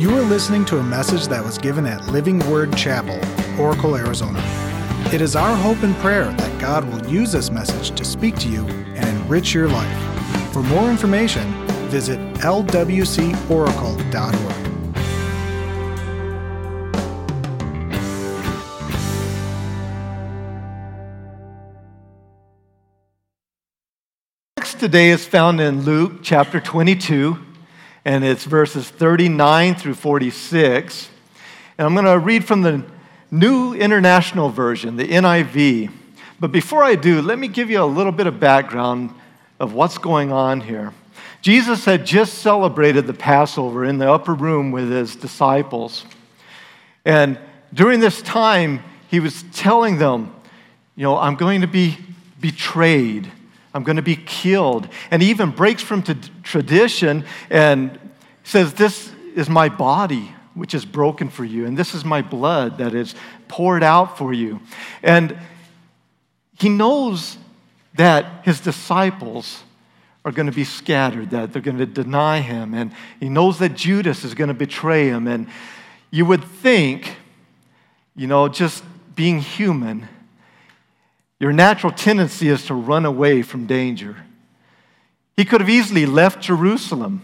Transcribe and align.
You 0.00 0.16
are 0.16 0.22
listening 0.22 0.64
to 0.64 0.78
a 0.78 0.82
message 0.82 1.26
that 1.28 1.44
was 1.44 1.58
given 1.58 1.84
at 1.84 2.06
Living 2.06 2.38
Word 2.50 2.74
Chapel, 2.74 3.20
Oracle, 3.60 3.96
Arizona. 3.98 4.42
It 5.12 5.20
is 5.20 5.36
our 5.36 5.54
hope 5.54 5.82
and 5.82 5.94
prayer 5.96 6.24
that 6.24 6.58
God 6.58 6.90
will 6.90 7.06
use 7.06 7.32
this 7.32 7.50
message 7.50 7.94
to 7.98 8.02
speak 8.02 8.34
to 8.36 8.48
you 8.48 8.64
and 8.66 9.06
enrich 9.06 9.52
your 9.52 9.68
life. 9.68 10.54
For 10.54 10.62
more 10.62 10.88
information, 10.88 11.52
visit 11.90 12.18
lwcoracle.org. 12.36 13.50
today 24.78 25.10
is 25.10 25.26
found 25.26 25.60
in 25.60 25.82
Luke 25.82 26.20
chapter 26.22 26.58
22, 26.58 27.49
and 28.04 28.24
it's 28.24 28.44
verses 28.44 28.88
39 28.88 29.74
through 29.74 29.94
46. 29.94 31.08
And 31.78 31.86
I'm 31.86 31.94
going 31.94 32.06
to 32.06 32.18
read 32.18 32.44
from 32.44 32.62
the 32.62 32.84
New 33.30 33.74
International 33.74 34.48
Version, 34.48 34.96
the 34.96 35.06
NIV. 35.06 35.90
But 36.38 36.52
before 36.52 36.82
I 36.82 36.94
do, 36.94 37.20
let 37.20 37.38
me 37.38 37.48
give 37.48 37.70
you 37.70 37.82
a 37.82 37.84
little 37.84 38.12
bit 38.12 38.26
of 38.26 38.40
background 38.40 39.14
of 39.58 39.74
what's 39.74 39.98
going 39.98 40.32
on 40.32 40.60
here. 40.62 40.92
Jesus 41.42 41.84
had 41.84 42.04
just 42.04 42.34
celebrated 42.34 43.06
the 43.06 43.14
Passover 43.14 43.84
in 43.84 43.98
the 43.98 44.10
upper 44.10 44.34
room 44.34 44.72
with 44.72 44.90
his 44.90 45.16
disciples. 45.16 46.04
And 47.04 47.38
during 47.72 48.00
this 48.00 48.20
time, 48.22 48.82
he 49.08 49.20
was 49.20 49.44
telling 49.52 49.98
them, 49.98 50.34
You 50.96 51.04
know, 51.04 51.16
I'm 51.16 51.36
going 51.36 51.60
to 51.62 51.66
be 51.66 51.98
betrayed. 52.40 53.30
I'm 53.72 53.84
going 53.84 53.96
to 53.96 54.02
be 54.02 54.16
killed. 54.16 54.88
And 55.10 55.22
he 55.22 55.30
even 55.30 55.50
breaks 55.50 55.82
from 55.82 56.02
t- 56.02 56.14
tradition 56.42 57.24
and 57.50 57.98
says, 58.44 58.74
This 58.74 59.12
is 59.34 59.48
my 59.48 59.68
body, 59.68 60.34
which 60.54 60.74
is 60.74 60.84
broken 60.84 61.28
for 61.28 61.44
you, 61.44 61.66
and 61.66 61.76
this 61.76 61.94
is 61.94 62.04
my 62.04 62.22
blood 62.22 62.78
that 62.78 62.94
is 62.94 63.14
poured 63.48 63.82
out 63.82 64.18
for 64.18 64.32
you. 64.32 64.60
And 65.02 65.38
he 66.58 66.68
knows 66.68 67.38
that 67.94 68.44
his 68.44 68.60
disciples 68.60 69.62
are 70.24 70.32
going 70.32 70.46
to 70.46 70.52
be 70.52 70.64
scattered, 70.64 71.30
that 71.30 71.52
they're 71.52 71.62
going 71.62 71.78
to 71.78 71.86
deny 71.86 72.40
him, 72.40 72.74
and 72.74 72.92
he 73.18 73.28
knows 73.28 73.58
that 73.58 73.74
Judas 73.74 74.24
is 74.24 74.34
going 74.34 74.48
to 74.48 74.54
betray 74.54 75.08
him. 75.08 75.26
And 75.26 75.46
you 76.10 76.26
would 76.26 76.44
think, 76.44 77.16
you 78.14 78.26
know, 78.26 78.48
just 78.48 78.84
being 79.14 79.40
human, 79.40 80.08
your 81.40 81.52
natural 81.52 81.90
tendency 81.90 82.48
is 82.48 82.66
to 82.66 82.74
run 82.74 83.06
away 83.06 83.42
from 83.42 83.66
danger. 83.66 84.16
He 85.36 85.46
could 85.46 85.62
have 85.62 85.70
easily 85.70 86.04
left 86.04 86.42
Jerusalem. 86.42 87.22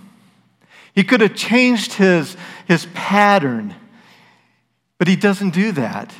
He 0.95 1.05
could 1.05 1.20
have 1.20 1.34
changed 1.34 1.92
his, 1.92 2.34
his 2.67 2.87
pattern, 2.94 3.75
but 4.97 5.06
he 5.06 5.17
doesn't 5.17 5.50
do 5.50 5.70
that. 5.72 6.14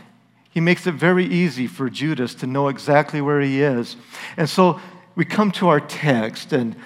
He 0.51 0.61
makes 0.61 0.87
it 0.87 0.93
very 0.93 1.25
easy 1.25 1.67
for 1.67 1.89
Judas 1.89 2.35
to 2.37 2.47
know 2.47 2.69
exactly 2.69 3.23
where 3.23 3.41
he 3.41 3.63
is. 3.63 3.97
And 4.37 4.49
so 4.49 4.79
we 5.15 5.25
come 5.25 5.51
to 5.53 5.69
our 5.69 5.81
text 5.81 6.53
and 6.53 6.77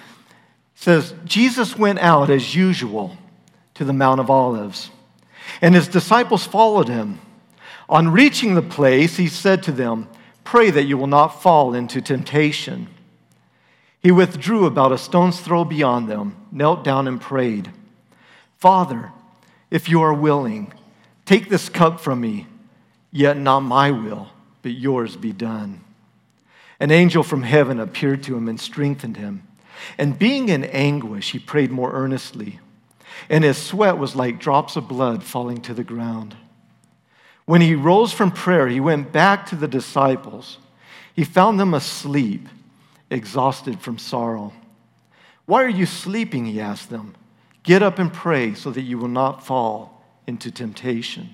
says, 0.75 1.13
Jesus 1.25 1.77
went 1.77 1.99
out 1.99 2.29
as 2.29 2.55
usual 2.55 3.17
to 3.73 3.83
the 3.83 3.93
Mount 3.93 4.21
of 4.21 4.29
Olives, 4.29 4.89
and 5.61 5.75
his 5.75 5.89
disciples 5.89 6.45
followed 6.45 6.87
him. 6.87 7.19
On 7.89 8.07
reaching 8.07 8.55
the 8.55 8.61
place, 8.61 9.17
he 9.17 9.27
said 9.27 9.63
to 9.63 9.73
them, 9.73 10.07
Pray 10.51 10.69
that 10.69 10.83
you 10.83 10.97
will 10.97 11.07
not 11.07 11.41
fall 11.41 11.73
into 11.73 12.01
temptation. 12.01 12.89
He 14.01 14.11
withdrew 14.11 14.65
about 14.65 14.91
a 14.91 14.97
stone's 14.97 15.39
throw 15.39 15.63
beyond 15.63 16.09
them, 16.09 16.35
knelt 16.51 16.83
down, 16.83 17.07
and 17.07 17.21
prayed, 17.21 17.71
Father, 18.57 19.13
if 19.69 19.87
you 19.87 20.01
are 20.01 20.13
willing, 20.13 20.73
take 21.23 21.47
this 21.47 21.69
cup 21.69 22.01
from 22.01 22.19
me, 22.19 22.47
yet 23.13 23.37
not 23.37 23.61
my 23.61 23.91
will, 23.91 24.27
but 24.61 24.73
yours 24.73 25.15
be 25.15 25.31
done. 25.31 25.79
An 26.81 26.91
angel 26.91 27.23
from 27.23 27.43
heaven 27.43 27.79
appeared 27.79 28.21
to 28.23 28.35
him 28.35 28.49
and 28.49 28.59
strengthened 28.59 29.15
him. 29.15 29.47
And 29.97 30.19
being 30.19 30.49
in 30.49 30.65
anguish, 30.65 31.31
he 31.31 31.39
prayed 31.39 31.71
more 31.71 31.93
earnestly, 31.93 32.59
and 33.29 33.45
his 33.45 33.57
sweat 33.57 33.97
was 33.97 34.17
like 34.17 34.37
drops 34.37 34.75
of 34.75 34.89
blood 34.89 35.23
falling 35.23 35.61
to 35.61 35.73
the 35.73 35.85
ground. 35.85 36.35
When 37.51 37.59
he 37.59 37.75
rose 37.75 38.13
from 38.13 38.31
prayer, 38.31 38.69
he 38.69 38.79
went 38.79 39.11
back 39.11 39.47
to 39.47 39.57
the 39.57 39.67
disciples. 39.67 40.57
He 41.13 41.25
found 41.25 41.59
them 41.59 41.73
asleep, 41.73 42.47
exhausted 43.09 43.81
from 43.81 43.97
sorrow. 43.97 44.53
Why 45.47 45.65
are 45.65 45.69
you 45.69 45.85
sleeping? 45.85 46.45
He 46.45 46.61
asked 46.61 46.89
them. 46.89 47.13
Get 47.63 47.83
up 47.83 47.99
and 47.99 48.13
pray 48.13 48.53
so 48.53 48.71
that 48.71 48.83
you 48.83 48.97
will 48.97 49.09
not 49.09 49.45
fall 49.45 50.01
into 50.25 50.49
temptation. 50.49 51.27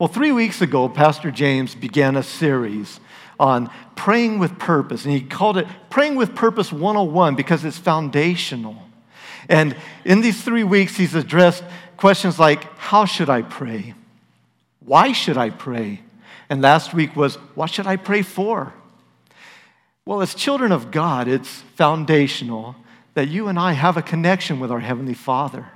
Well, 0.00 0.08
three 0.08 0.32
weeks 0.32 0.60
ago, 0.60 0.88
Pastor 0.88 1.30
James 1.30 1.76
began 1.76 2.16
a 2.16 2.24
series 2.24 2.98
on 3.38 3.70
praying 3.94 4.40
with 4.40 4.58
purpose, 4.58 5.04
and 5.04 5.14
he 5.14 5.20
called 5.20 5.58
it 5.58 5.68
Praying 5.90 6.16
with 6.16 6.34
Purpose 6.34 6.72
101 6.72 7.36
because 7.36 7.64
it's 7.64 7.78
foundational. 7.78 8.82
And 9.48 9.76
in 10.04 10.22
these 10.22 10.42
three 10.42 10.64
weeks, 10.64 10.96
he's 10.96 11.14
addressed 11.14 11.62
questions 11.96 12.40
like 12.40 12.64
How 12.78 13.04
should 13.04 13.30
I 13.30 13.42
pray? 13.42 13.94
Why 14.86 15.12
should 15.12 15.36
I 15.36 15.50
pray? 15.50 16.00
And 16.48 16.62
last 16.62 16.94
week 16.94 17.14
was, 17.14 17.34
What 17.54 17.70
should 17.70 17.86
I 17.86 17.96
pray 17.96 18.22
for? 18.22 18.72
Well, 20.06 20.22
as 20.22 20.34
children 20.34 20.70
of 20.70 20.92
God, 20.92 21.26
it's 21.26 21.62
foundational 21.74 22.76
that 23.14 23.28
you 23.28 23.48
and 23.48 23.58
I 23.58 23.72
have 23.72 23.96
a 23.96 24.02
connection 24.02 24.60
with 24.60 24.70
our 24.70 24.78
Heavenly 24.78 25.14
Father. 25.14 25.66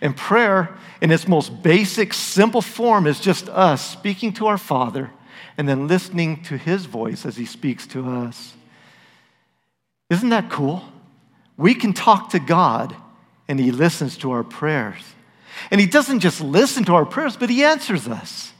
And 0.00 0.16
prayer, 0.16 0.74
in 1.02 1.10
its 1.10 1.28
most 1.28 1.62
basic, 1.62 2.14
simple 2.14 2.62
form, 2.62 3.06
is 3.06 3.20
just 3.20 3.48
us 3.50 3.86
speaking 3.86 4.32
to 4.34 4.46
our 4.46 4.58
Father 4.58 5.10
and 5.58 5.68
then 5.68 5.86
listening 5.86 6.42
to 6.44 6.56
His 6.56 6.86
voice 6.86 7.26
as 7.26 7.36
He 7.36 7.44
speaks 7.44 7.86
to 7.88 8.08
us. 8.08 8.54
Isn't 10.08 10.30
that 10.30 10.48
cool? 10.48 10.82
We 11.58 11.74
can 11.74 11.92
talk 11.92 12.30
to 12.30 12.38
God 12.38 12.96
and 13.48 13.60
He 13.60 13.70
listens 13.70 14.16
to 14.18 14.30
our 14.30 14.44
prayers. 14.44 15.02
And 15.70 15.80
He 15.80 15.86
doesn't 15.86 16.20
just 16.20 16.40
listen 16.40 16.84
to 16.84 16.94
our 16.94 17.04
prayers, 17.04 17.36
but 17.36 17.50
He 17.50 17.64
answers 17.64 18.08
us. 18.08 18.52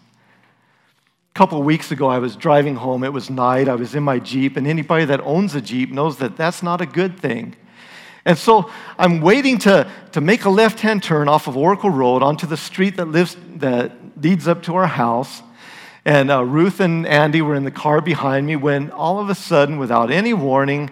A 1.34 1.38
couple 1.38 1.62
weeks 1.62 1.92
ago, 1.92 2.08
I 2.08 2.18
was 2.18 2.36
driving 2.36 2.76
home. 2.76 3.04
It 3.04 3.12
was 3.12 3.30
night. 3.30 3.68
I 3.68 3.76
was 3.76 3.94
in 3.94 4.02
my 4.02 4.18
Jeep, 4.18 4.56
and 4.56 4.66
anybody 4.66 5.04
that 5.04 5.20
owns 5.20 5.54
a 5.54 5.60
Jeep 5.60 5.90
knows 5.90 6.18
that 6.18 6.36
that's 6.36 6.62
not 6.62 6.80
a 6.80 6.86
good 6.86 7.18
thing. 7.18 7.56
And 8.24 8.36
so 8.36 8.70
I'm 8.98 9.20
waiting 9.20 9.58
to, 9.60 9.90
to 10.12 10.20
make 10.20 10.44
a 10.44 10.50
left 10.50 10.80
hand 10.80 11.02
turn 11.02 11.28
off 11.28 11.46
of 11.46 11.56
Oracle 11.56 11.90
Road 11.90 12.22
onto 12.22 12.46
the 12.46 12.56
street 12.56 12.96
that, 12.96 13.06
lives, 13.06 13.36
that 13.56 13.92
leads 14.20 14.46
up 14.46 14.62
to 14.64 14.74
our 14.74 14.86
house. 14.86 15.42
And 16.04 16.30
uh, 16.30 16.44
Ruth 16.44 16.80
and 16.80 17.06
Andy 17.06 17.42
were 17.42 17.54
in 17.54 17.64
the 17.64 17.70
car 17.70 18.00
behind 18.00 18.46
me 18.46 18.56
when 18.56 18.90
all 18.90 19.18
of 19.18 19.30
a 19.30 19.34
sudden, 19.34 19.78
without 19.78 20.10
any 20.10 20.34
warning, 20.34 20.90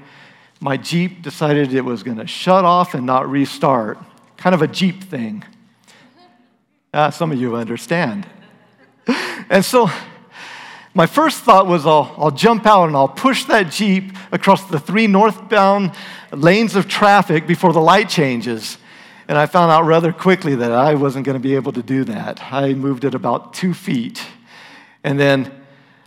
my 0.61 0.77
Jeep 0.77 1.23
decided 1.23 1.73
it 1.75 1.85
was 1.85 2.03
going 2.03 2.19
to 2.19 2.27
shut 2.27 2.65
off 2.65 2.95
and 2.95 3.07
not 3.07 3.29
restart. 3.29 3.99
Kind 4.37 4.55
of 4.55 4.63
a 4.63 4.67
Jeep 4.67 5.05
thing. 5.05 5.45
Uh, 6.99 7.13
some 7.13 7.31
of 7.31 7.41
you 7.41 7.55
understand. 7.55 8.27
And 9.49 9.65
so 9.65 9.89
my 10.95 11.07
first 11.07 11.45
thought 11.45 11.69
was 11.69 11.87
I'll, 11.87 12.13
I'll 12.19 12.33
jump 12.33 12.67
out 12.67 12.89
and 12.89 12.97
I'll 12.97 13.07
push 13.07 13.45
that 13.45 13.71
Jeep 13.71 14.13
across 14.33 14.69
the 14.69 14.81
three 14.81 15.07
northbound 15.07 15.93
lanes 16.33 16.75
of 16.75 16.89
traffic 16.89 17.47
before 17.47 17.73
the 17.73 17.81
light 17.81 18.09
changes. 18.09 18.79
And 19.29 19.39
I 19.39 19.47
found 19.47 19.71
out 19.71 19.83
rather 19.83 20.13
quickly 20.13 20.57
that 20.57 20.73
I 20.73 20.97
wasn't 20.97 21.25
going 21.25 21.41
to 21.41 21.41
be 21.41 21.55
able 21.55 21.71
to 21.75 21.85
do 21.85 22.03
that. 22.03 22.53
I 22.53 22.75
moved 22.75 23.05
it 23.05 23.15
about 23.15 23.55
two 23.55 23.75
feet. 23.75 24.21
And 25.05 25.21
then 25.21 25.53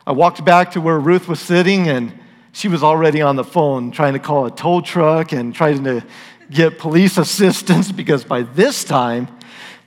I 0.06 0.12
walked 0.12 0.44
back 0.44 0.72
to 0.72 0.82
where 0.82 1.00
Ruth 1.00 1.30
was 1.30 1.40
sitting, 1.40 1.88
and 1.88 2.12
she 2.52 2.68
was 2.68 2.84
already 2.84 3.22
on 3.22 3.38
the 3.38 3.46
phone 3.46 3.92
trying 3.92 4.12
to 4.12 4.20
call 4.20 4.46
a 4.46 4.52
tow 4.52 4.82
truck 4.82 5.32
and 5.32 5.56
trying 5.56 5.86
to 5.86 6.04
get 6.50 6.80
police 6.80 7.18
assistance 7.18 7.92
because 7.94 8.26
by 8.26 8.42
this 8.42 8.84
time, 8.84 9.30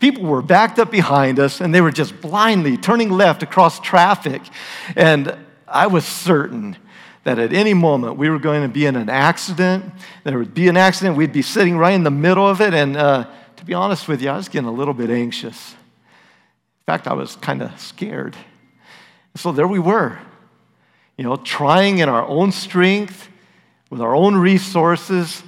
people 0.00 0.24
were 0.24 0.42
backed 0.42 0.78
up 0.78 0.90
behind 0.90 1.38
us 1.38 1.60
and 1.60 1.74
they 1.74 1.80
were 1.80 1.92
just 1.92 2.20
blindly 2.20 2.76
turning 2.76 3.10
left 3.10 3.42
across 3.42 3.80
traffic. 3.80 4.42
And 4.96 5.36
I 5.66 5.86
was 5.86 6.04
certain 6.04 6.76
that 7.24 7.38
at 7.38 7.52
any 7.52 7.74
moment 7.74 8.16
we 8.16 8.28
were 8.28 8.38
going 8.38 8.62
to 8.62 8.68
be 8.68 8.86
in 8.86 8.96
an 8.96 9.08
accident. 9.08 9.84
There 10.24 10.38
would 10.38 10.54
be 10.54 10.68
an 10.68 10.76
accident. 10.76 11.16
We'd 11.16 11.32
be 11.32 11.42
sitting 11.42 11.76
right 11.76 11.94
in 11.94 12.04
the 12.04 12.10
middle 12.10 12.46
of 12.46 12.60
it. 12.60 12.74
And 12.74 12.96
uh, 12.96 13.26
to 13.56 13.64
be 13.64 13.74
honest 13.74 14.08
with 14.08 14.22
you, 14.22 14.30
I 14.30 14.36
was 14.36 14.48
getting 14.48 14.68
a 14.68 14.72
little 14.72 14.94
bit 14.94 15.10
anxious. 15.10 15.72
In 15.72 16.92
fact, 16.92 17.08
I 17.08 17.14
was 17.14 17.36
kind 17.36 17.62
of 17.62 17.78
scared. 17.80 18.36
So 19.36 19.52
there 19.52 19.66
we 19.66 19.78
were, 19.78 20.18
you 21.16 21.24
know, 21.24 21.36
trying 21.36 21.98
in 21.98 22.08
our 22.08 22.26
own 22.26 22.52
strength, 22.52 23.28
with 23.90 24.00
our 24.00 24.14
own 24.14 24.36
resources, 24.36 25.42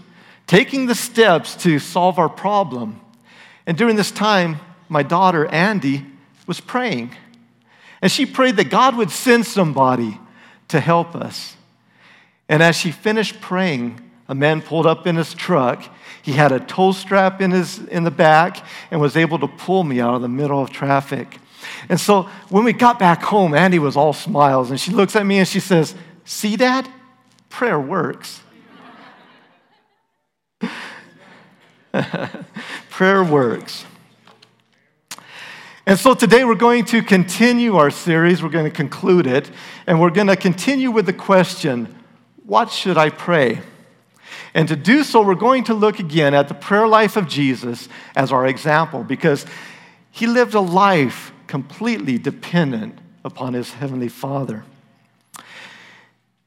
taking 0.46 0.86
the 0.86 0.94
steps 0.94 1.54
to 1.56 1.78
solve 1.78 2.18
our 2.18 2.28
problem. 2.28 3.00
And 3.66 3.76
during 3.76 3.96
this 3.96 4.10
time, 4.10 4.60
my 4.88 5.02
daughter, 5.02 5.46
Andy, 5.46 6.06
was 6.46 6.60
praying. 6.60 7.10
And 8.00 8.10
she 8.10 8.24
prayed 8.26 8.56
that 8.56 8.70
God 8.70 8.96
would 8.96 9.10
send 9.10 9.46
somebody 9.46 10.20
to 10.68 10.80
help 10.80 11.14
us. 11.16 11.56
And 12.48 12.62
as 12.62 12.76
she 12.76 12.92
finished 12.92 13.40
praying, 13.40 14.00
a 14.28 14.34
man 14.34 14.62
pulled 14.62 14.86
up 14.86 15.06
in 15.06 15.16
his 15.16 15.34
truck. 15.34 15.82
He 16.22 16.32
had 16.32 16.52
a 16.52 16.60
tow 16.60 16.92
strap 16.92 17.40
in, 17.40 17.50
his, 17.50 17.78
in 17.78 18.04
the 18.04 18.10
back, 18.10 18.64
and 18.90 19.00
was 19.00 19.16
able 19.16 19.38
to 19.40 19.48
pull 19.48 19.84
me 19.84 20.00
out 20.00 20.14
of 20.14 20.22
the 20.22 20.28
middle 20.28 20.60
of 20.60 20.70
traffic. 20.70 21.38
And 21.88 21.98
so 21.98 22.24
when 22.48 22.64
we 22.64 22.72
got 22.72 22.98
back 22.98 23.22
home, 23.22 23.54
Andy 23.54 23.78
was 23.78 23.96
all 23.96 24.12
smiles, 24.12 24.70
and 24.70 24.80
she 24.80 24.90
looks 24.92 25.16
at 25.16 25.26
me 25.26 25.38
and 25.38 25.48
she 25.48 25.60
says, 25.60 25.94
See, 26.24 26.56
Dad, 26.56 26.88
prayer 27.48 27.78
works. 27.78 28.40
prayer 32.96 33.22
works. 33.22 33.84
And 35.84 35.98
so 35.98 36.14
today 36.14 36.46
we're 36.46 36.54
going 36.54 36.86
to 36.86 37.02
continue 37.02 37.76
our 37.76 37.90
series. 37.90 38.42
We're 38.42 38.48
going 38.48 38.64
to 38.64 38.70
conclude 38.70 39.26
it. 39.26 39.50
And 39.86 40.00
we're 40.00 40.08
going 40.08 40.28
to 40.28 40.36
continue 40.36 40.90
with 40.90 41.04
the 41.04 41.12
question 41.12 41.94
what 42.46 42.70
should 42.70 42.96
I 42.96 43.10
pray? 43.10 43.60
And 44.54 44.66
to 44.68 44.76
do 44.76 45.04
so, 45.04 45.20
we're 45.20 45.34
going 45.34 45.64
to 45.64 45.74
look 45.74 45.98
again 45.98 46.32
at 46.32 46.48
the 46.48 46.54
prayer 46.54 46.88
life 46.88 47.18
of 47.18 47.28
Jesus 47.28 47.86
as 48.14 48.32
our 48.32 48.46
example 48.46 49.04
because 49.04 49.44
he 50.10 50.26
lived 50.26 50.54
a 50.54 50.60
life 50.60 51.32
completely 51.46 52.16
dependent 52.16 52.98
upon 53.26 53.52
his 53.52 53.74
heavenly 53.74 54.08
Father. 54.08 54.64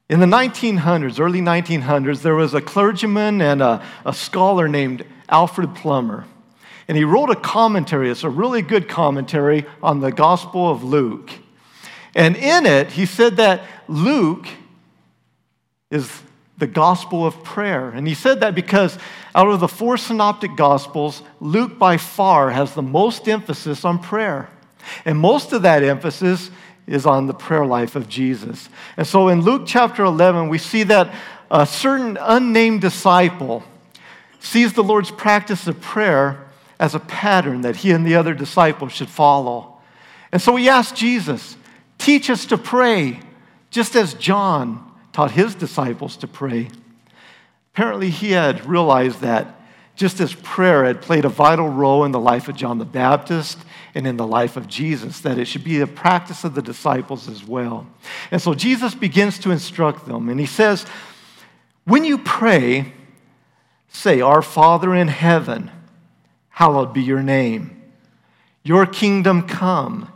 In 0.09 0.19
the 0.19 0.25
1900s, 0.25 1.19
early 1.19 1.41
1900s, 1.41 2.23
there 2.23 2.33
was 2.33 2.55
a 2.55 2.61
clergyman 2.61 3.39
and 3.39 3.61
a, 3.61 3.85
a 4.03 4.13
scholar 4.15 4.67
named 4.67 5.05
Alfred 5.29 5.75
Plummer. 5.75 6.25
And 6.89 6.97
he 6.97 7.03
wrote 7.03 7.29
a 7.29 7.35
commentary. 7.35 8.09
It's 8.09 8.23
a 8.23 8.29
really 8.29 8.63
good 8.63 8.89
commentary 8.89 9.67
on 9.81 9.99
the 9.99 10.11
Gospel 10.11 10.71
of 10.71 10.83
Luke. 10.83 11.29
And 12.15 12.35
in 12.35 12.65
it, 12.65 12.93
he 12.93 13.05
said 13.05 13.37
that 13.37 13.61
Luke 13.87 14.47
is 15.91 16.23
the 16.57 16.65
gospel 16.65 17.27
of 17.27 17.43
prayer. 17.43 17.89
And 17.89 18.07
he 18.07 18.15
said 18.15 18.39
that 18.39 18.55
because 18.55 18.97
out 19.35 19.49
of 19.49 19.59
the 19.59 19.67
four 19.67 19.97
synoptic 19.97 20.55
gospels, 20.55 21.21
Luke 21.39 21.77
by 21.77 21.97
far 21.97 22.49
has 22.49 22.73
the 22.73 22.81
most 22.81 23.29
emphasis 23.29 23.85
on 23.85 23.99
prayer. 23.99 24.49
And 25.05 25.19
most 25.19 25.53
of 25.53 25.61
that 25.61 25.83
emphasis 25.83 26.49
is 26.87 27.05
on 27.05 27.27
the 27.27 27.35
prayer 27.35 27.67
life 27.67 27.95
of 27.95 28.09
Jesus. 28.09 28.67
And 28.97 29.05
so 29.05 29.27
in 29.27 29.41
Luke 29.41 29.63
chapter 29.67 30.03
11, 30.03 30.49
we 30.49 30.57
see 30.57 30.81
that 30.83 31.13
a 31.51 31.67
certain 31.67 32.17
unnamed 32.19 32.81
disciple 32.81 33.63
sees 34.39 34.73
the 34.73 34.83
Lord's 34.83 35.11
practice 35.11 35.67
of 35.67 35.79
prayer 35.79 36.48
as 36.79 36.95
a 36.95 36.99
pattern 36.99 37.61
that 37.61 37.77
he 37.77 37.91
and 37.91 38.05
the 38.05 38.15
other 38.15 38.33
disciples 38.33 38.93
should 38.93 39.09
follow. 39.09 39.77
And 40.31 40.41
so 40.41 40.55
he 40.55 40.69
asked 40.69 40.95
Jesus, 40.95 41.57
Teach 41.97 42.29
us 42.29 42.45
to 42.47 42.57
pray, 42.57 43.19
just 43.69 43.95
as 43.95 44.13
John 44.13 44.89
taught 45.11 45.31
his 45.31 45.53
disciples 45.55 46.15
to 46.17 46.27
pray. 46.27 46.69
Apparently, 47.73 48.09
he 48.09 48.31
had 48.31 48.65
realized 48.65 49.21
that 49.21 49.59
just 49.95 50.21
as 50.21 50.33
prayer 50.33 50.85
had 50.85 51.01
played 51.01 51.25
a 51.25 51.29
vital 51.29 51.67
role 51.67 52.05
in 52.05 52.13
the 52.13 52.19
life 52.19 52.47
of 52.47 52.55
John 52.55 52.77
the 52.77 52.85
Baptist 52.85 53.57
and 53.93 54.07
in 54.07 54.15
the 54.15 54.25
life 54.25 54.55
of 54.55 54.65
Jesus, 54.65 55.19
that 55.21 55.37
it 55.37 55.43
should 55.43 55.65
be 55.65 55.81
a 55.81 55.87
practice 55.87 56.45
of 56.45 56.55
the 56.55 56.61
disciples 56.61 57.27
as 57.27 57.43
well. 57.43 57.85
And 58.31 58.41
so 58.41 58.53
Jesus 58.53 58.95
begins 58.95 59.37
to 59.39 59.51
instruct 59.51 60.05
them, 60.05 60.29
and 60.29 60.39
he 60.39 60.45
says, 60.45 60.85
When 61.83 62.05
you 62.05 62.17
pray, 62.17 62.93
say, 63.89 64.21
Our 64.21 64.41
Father 64.41 64.95
in 64.95 65.09
heaven 65.09 65.69
hallowed 66.59 66.91
be 66.91 67.01
your 67.01 67.23
name. 67.23 67.81
Your 68.63 68.85
kingdom 68.85 69.47
come. 69.47 70.11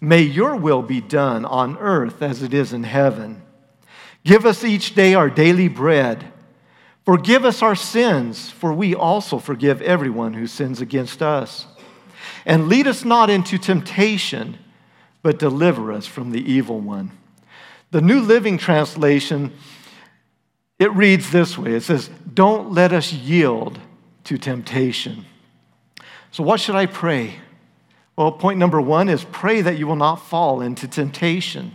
May 0.00 0.22
your 0.22 0.56
will 0.56 0.82
be 0.82 1.00
done 1.00 1.44
on 1.44 1.78
earth 1.78 2.22
as 2.22 2.42
it 2.42 2.52
is 2.52 2.72
in 2.72 2.82
heaven. 2.82 3.40
Give 4.24 4.44
us 4.44 4.64
each 4.64 4.96
day 4.96 5.14
our 5.14 5.30
daily 5.30 5.68
bread. 5.68 6.32
Forgive 7.04 7.44
us 7.44 7.62
our 7.62 7.76
sins, 7.76 8.50
for 8.50 8.72
we 8.72 8.96
also 8.96 9.38
forgive 9.38 9.80
everyone 9.80 10.34
who 10.34 10.48
sins 10.48 10.80
against 10.80 11.22
us. 11.22 11.66
And 12.44 12.66
lead 12.66 12.88
us 12.88 13.04
not 13.04 13.30
into 13.30 13.56
temptation, 13.56 14.58
but 15.22 15.38
deliver 15.38 15.92
us 15.92 16.04
from 16.04 16.32
the 16.32 16.52
evil 16.52 16.80
one. 16.80 17.12
The 17.92 18.00
New 18.00 18.22
Living 18.22 18.58
Translation, 18.58 19.52
it 20.80 20.90
reads 20.94 21.30
this 21.30 21.56
way 21.56 21.74
it 21.74 21.84
says, 21.84 22.10
Don't 22.34 22.72
let 22.72 22.92
us 22.92 23.12
yield 23.12 23.78
to 24.24 24.36
temptation. 24.36 25.24
So, 26.36 26.42
what 26.42 26.60
should 26.60 26.74
I 26.74 26.84
pray? 26.84 27.36
Well, 28.14 28.30
point 28.30 28.58
number 28.58 28.78
one 28.78 29.08
is 29.08 29.24
pray 29.24 29.62
that 29.62 29.78
you 29.78 29.86
will 29.86 29.96
not 29.96 30.16
fall 30.16 30.60
into 30.60 30.86
temptation. 30.86 31.72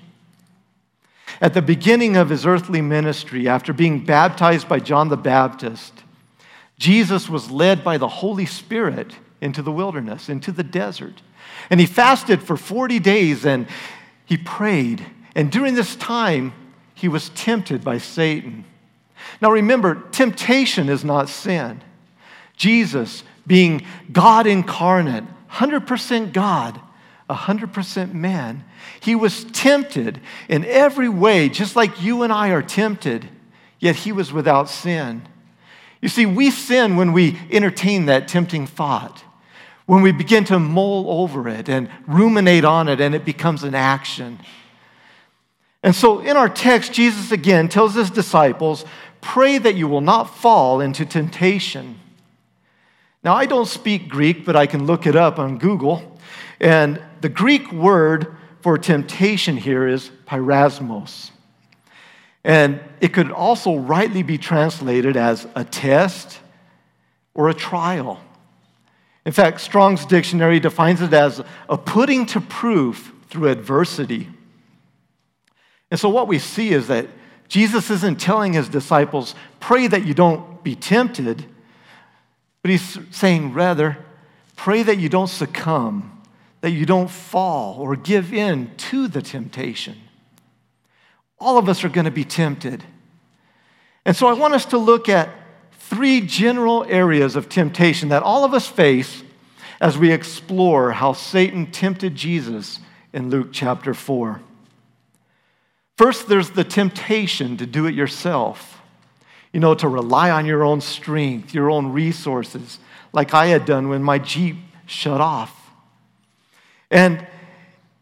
At 1.42 1.56
the 1.56 1.63
beginning 1.63 2.16
of 2.16 2.30
his 2.30 2.46
earthly 2.46 2.80
ministry, 2.80 3.48
after 3.48 3.74
being 3.74 4.06
baptized 4.06 4.69
by 4.69 4.80
John 4.80 5.10
the 5.10 5.18
Baptist, 5.18 6.04
Jesus 6.78 7.28
was 7.28 7.50
led 7.50 7.84
by 7.84 7.98
the 7.98 8.08
Holy 8.08 8.46
Spirit 8.46 9.16
into 9.42 9.63
the 9.63 9.72
wilderness, 9.72 10.30
into 10.30 10.52
the 10.52 10.63
desert. 10.63 11.24
And 11.72 11.80
he 11.80 11.88
fasted 11.88 12.44
for 12.44 12.56
40 12.56 13.00
days 13.00 13.48
and 13.48 13.66
he 14.28 14.38
prayed. 14.38 15.04
And 15.34 15.52
during 15.52 15.74
this 15.74 15.96
time, 15.96 16.54
he 16.94 17.08
was 17.08 17.30
tempted 17.30 17.84
by 17.84 17.98
Satan. 17.98 18.66
Now 19.42 19.50
remember, 19.50 20.04
temptation 20.12 20.88
is 20.88 21.04
not 21.04 21.30
sin. 21.30 21.81
Jesus 22.56 23.24
being 23.45 23.85
God 24.11 24.47
incarnate, 24.47 25.23
100% 25.51 26.33
God, 26.33 26.79
100% 27.29 28.13
man, 28.13 28.63
he 28.99 29.15
was 29.15 29.45
tempted 29.45 30.19
in 30.49 30.65
every 30.65 31.09
way, 31.09 31.49
just 31.49 31.75
like 31.75 32.01
you 32.01 32.23
and 32.23 32.31
I 32.31 32.49
are 32.49 32.61
tempted, 32.61 33.27
yet 33.79 33.95
he 33.95 34.11
was 34.11 34.31
without 34.31 34.69
sin. 34.69 35.27
You 36.01 36.09
see, 36.09 36.25
we 36.25 36.51
sin 36.51 36.95
when 36.95 37.13
we 37.13 37.38
entertain 37.51 38.07
that 38.07 38.27
tempting 38.27 38.67
thought, 38.67 39.23
when 39.85 40.01
we 40.01 40.11
begin 40.11 40.43
to 40.45 40.59
mull 40.59 41.21
over 41.21 41.47
it 41.47 41.69
and 41.69 41.89
ruminate 42.07 42.65
on 42.65 42.88
it, 42.88 42.99
and 42.99 43.13
it 43.13 43.25
becomes 43.25 43.63
an 43.63 43.75
action. 43.75 44.39
And 45.83 45.95
so 45.95 46.19
in 46.19 46.38
our 46.38 46.49
text, 46.49 46.93
Jesus 46.93 47.31
again 47.31 47.67
tells 47.67 47.95
his 47.95 48.09
disciples, 48.09 48.85
Pray 49.19 49.59
that 49.59 49.75
you 49.75 49.88
will 49.88 50.01
not 50.01 50.35
fall 50.35 50.81
into 50.81 51.05
temptation. 51.05 51.99
Now, 53.23 53.35
I 53.35 53.45
don't 53.45 53.68
speak 53.68 54.09
Greek, 54.09 54.45
but 54.45 54.56
I 54.56 54.65
can 54.65 54.85
look 54.85 55.06
it 55.06 55.15
up 55.15 55.38
on 55.38 55.57
Google. 55.57 56.18
And 56.59 57.01
the 57.21 57.29
Greek 57.29 57.71
word 57.71 58.35
for 58.62 58.77
temptation 58.77 59.57
here 59.57 59.88
is 59.88 60.12
peirasmos. 60.27 61.31
And 62.44 62.79
it 63.00 63.13
could 63.13 63.31
also 63.31 63.77
rightly 63.77 64.23
be 64.23 64.38
translated 64.38 65.15
as 65.15 65.47
a 65.56 65.63
test 65.63 66.39
or 67.33 67.50
a 67.50 67.53
trial. 67.53 68.19
In 69.25 69.31
fact, 69.31 69.62
Strong's 69.62 70.06
dictionary 70.06 70.59
defines 70.59 71.01
it 71.01 71.13
as 71.13 71.43
a 71.69 71.77
putting 71.77 72.25
to 72.27 72.41
proof 72.41 73.13
through 73.29 73.50
adversity. 73.50 74.27
And 75.91 76.00
so, 76.00 76.10
what 76.10 76.27
we 76.27 76.39
see 76.39 76.72
is 76.72 76.88
that 76.88 77.07
Jesus 77.48 77.89
isn't 77.91 78.19
telling 78.19 78.53
his 78.53 78.69
disciples, 78.69 79.36
pray 79.60 79.88
that 79.88 80.05
you 80.05 80.13
don't 80.13 80.63
be 80.63 80.75
tempted. 80.75 81.46
But 82.62 82.72
he's 82.72 83.00
saying, 83.12 83.53
rather, 83.53 83.98
pray 84.56 84.84
that 84.84 84.98
you 84.98 85.10
don't 85.10 85.27
succumb, 85.27 86.22
that 86.62 86.72
you 86.72 86.86
don't 86.86 87.10
fall 87.10 87.80
or 87.80 87.96
give 87.96 88.34
in 88.34 88.75
to 88.77 89.08
the 89.08 89.22
temptation. 89.22 89.98
All 91.39 91.58
of 91.58 91.68
us 91.68 91.84
are 91.84 91.89
going 91.89 92.06
to 92.06 92.12
be 92.12 92.24
tempted. 92.24 92.84
And 94.06 94.15
so 94.15 94.27
I 94.27 94.34
want 94.34 94.53
us 94.53 94.65
to 94.65 94.77
look 94.77 95.10
at 95.10 95.30
three 95.74 96.22
general 96.22 96.86
areas 96.88 97.36
of 97.36 97.50
temptation 97.50 98.10
that 98.10 98.24
all 98.24 98.46
of 98.46 98.53
us 98.53 98.68
face 98.68 99.24
as 99.80 99.98
we 99.98 100.12
explore 100.12 100.91
how 100.91 101.13
Satan 101.13 101.72
tempted 101.72 102.15
Jesus 102.15 102.80
in 103.12 103.32
Luke 103.32 103.50
chapter 103.51 103.94
4. 103.94 104.39
First, 105.98 106.27
there's 106.27 106.51
the 106.51 106.63
temptation 106.63 107.58
to 107.58 107.65
do 107.65 107.88
it 107.88 107.96
yourself 107.96 108.80
you 109.53 109.60
know, 109.60 109.75
to 109.75 109.88
rely 109.88 110.29
on 110.31 110.46
your 110.46 110.63
own 110.63 110.81
strength, 110.81 111.53
your 111.53 111.70
own 111.70 111.91
resources, 111.91 112.79
like 113.13 113.34
I 113.34 113.48
had 113.48 113.65
done 113.65 113.89
when 113.89 114.01
my 114.01 114.17
Jeep 114.17 114.58
shut 114.86 115.20
off. 115.20 115.72
And 116.89 117.25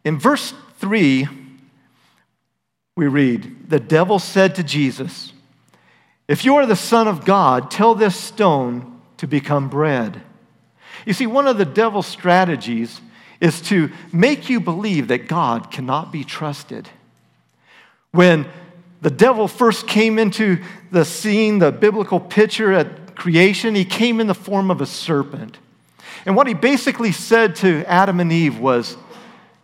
in 0.04 0.18
verse 0.18 0.54
3, 0.78 1.28
we 2.96 3.06
read, 3.06 3.68
The 3.68 3.80
devil 3.80 4.18
said 4.18 4.54
to 4.56 4.62
Jesus, 4.62 5.32
If 6.28 6.44
you 6.44 6.56
are 6.56 6.66
the 6.66 6.76
Son 6.76 7.08
of 7.08 7.24
God, 7.24 7.70
tell 7.70 7.94
this 7.94 8.16
stone 8.16 9.00
to 9.16 9.26
become 9.26 9.68
bread. 9.68 10.22
You 11.06 11.12
see, 11.12 11.26
one 11.26 11.46
of 11.46 11.58
the 11.58 11.64
devil's 11.64 12.06
strategies 12.06 13.00
is 13.40 13.60
to 13.62 13.90
make 14.12 14.50
you 14.50 14.60
believe 14.60 15.08
that 15.08 15.28
God 15.28 15.70
cannot 15.70 16.12
be 16.12 16.24
trusted. 16.24 16.88
When 18.12 18.46
the 19.00 19.10
devil 19.10 19.48
first 19.48 19.86
came 19.86 20.18
into 20.18 20.62
the 20.90 21.04
scene, 21.04 21.58
the 21.58 21.72
biblical 21.72 22.20
picture 22.20 22.72
at 22.72 23.14
creation, 23.14 23.74
he 23.74 23.84
came 23.84 24.20
in 24.20 24.26
the 24.26 24.34
form 24.34 24.70
of 24.70 24.80
a 24.80 24.86
serpent. 24.86 25.58
And 26.26 26.36
what 26.36 26.46
he 26.46 26.54
basically 26.54 27.12
said 27.12 27.56
to 27.56 27.84
Adam 27.86 28.20
and 28.20 28.32
Eve 28.32 28.58
was, 28.58 28.96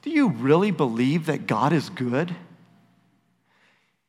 Do 0.02 0.11
you 0.11 0.28
really 0.28 0.71
believe 0.71 1.26
that 1.26 1.47
God 1.47 1.73
is 1.73 1.90
good? 1.90 2.35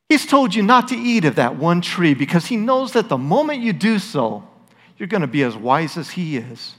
He's 0.08 0.24
told 0.24 0.54
you 0.54 0.62
not 0.62 0.88
to 0.88 0.96
eat 0.96 1.24
of 1.26 1.34
that 1.34 1.56
one 1.56 1.82
tree 1.82 2.14
because 2.14 2.46
he 2.46 2.56
knows 2.56 2.92
that 2.92 3.08
the 3.08 3.18
moment 3.18 3.60
you 3.60 3.74
do 3.74 3.98
so, 3.98 4.48
you're 4.96 5.06
going 5.08 5.20
to 5.20 5.26
be 5.26 5.42
as 5.42 5.56
wise 5.56 5.96
as 5.96 6.10
he 6.10 6.38
is. 6.38 6.74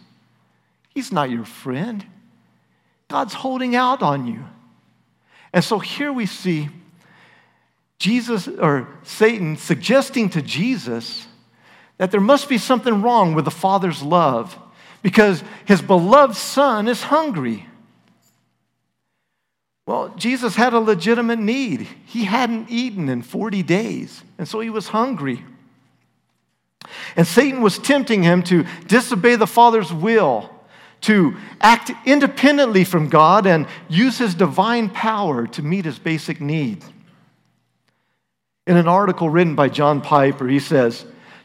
He's 0.89 1.11
not 1.11 1.29
your 1.29 1.45
friend. 1.45 2.05
God's 3.07 3.33
holding 3.33 3.75
out 3.75 4.01
on 4.01 4.25
you. 4.25 4.45
And 5.53 5.63
so 5.63 5.79
here 5.79 6.11
we 6.11 6.25
see 6.25 6.69
Jesus 7.99 8.47
or 8.47 8.87
Satan 9.03 9.57
suggesting 9.57 10.29
to 10.29 10.41
Jesus 10.41 11.27
that 11.97 12.11
there 12.11 12.21
must 12.21 12.47
be 12.47 12.57
something 12.57 13.01
wrong 13.01 13.35
with 13.35 13.43
the 13.45 13.51
Father's 13.51 14.01
love 14.01 14.57
because 15.01 15.43
his 15.65 15.81
beloved 15.81 16.35
Son 16.35 16.87
is 16.87 17.03
hungry. 17.03 17.65
Well, 19.85 20.13
Jesus 20.15 20.55
had 20.55 20.73
a 20.73 20.79
legitimate 20.79 21.39
need. 21.39 21.87
He 22.05 22.23
hadn't 22.23 22.69
eaten 22.69 23.09
in 23.09 23.21
40 23.21 23.63
days, 23.63 24.23
and 24.37 24.47
so 24.47 24.59
he 24.59 24.69
was 24.69 24.87
hungry. 24.87 25.43
And 27.15 27.27
Satan 27.27 27.61
was 27.61 27.79
tempting 27.79 28.23
him 28.23 28.43
to 28.43 28.65
disobey 28.87 29.35
the 29.35 29.47
Father's 29.47 29.91
will, 29.91 30.49
to 31.01 31.35
act 31.59 31.91
independently 32.05 32.83
from 32.83 33.09
God 33.09 33.45
and 33.45 33.67
use 33.89 34.17
his 34.17 34.35
divine 34.35 34.89
power 34.89 35.47
to 35.47 35.61
meet 35.61 35.85
his 35.85 35.99
basic 35.99 36.39
need. 36.39 36.83
In 38.69 38.77
an 38.77 38.87
article 38.87 39.31
written 39.31 39.55
by 39.55 39.67
John 39.67 39.99
Piper, 39.99 40.47
he 40.47 40.59
says, 40.59 41.03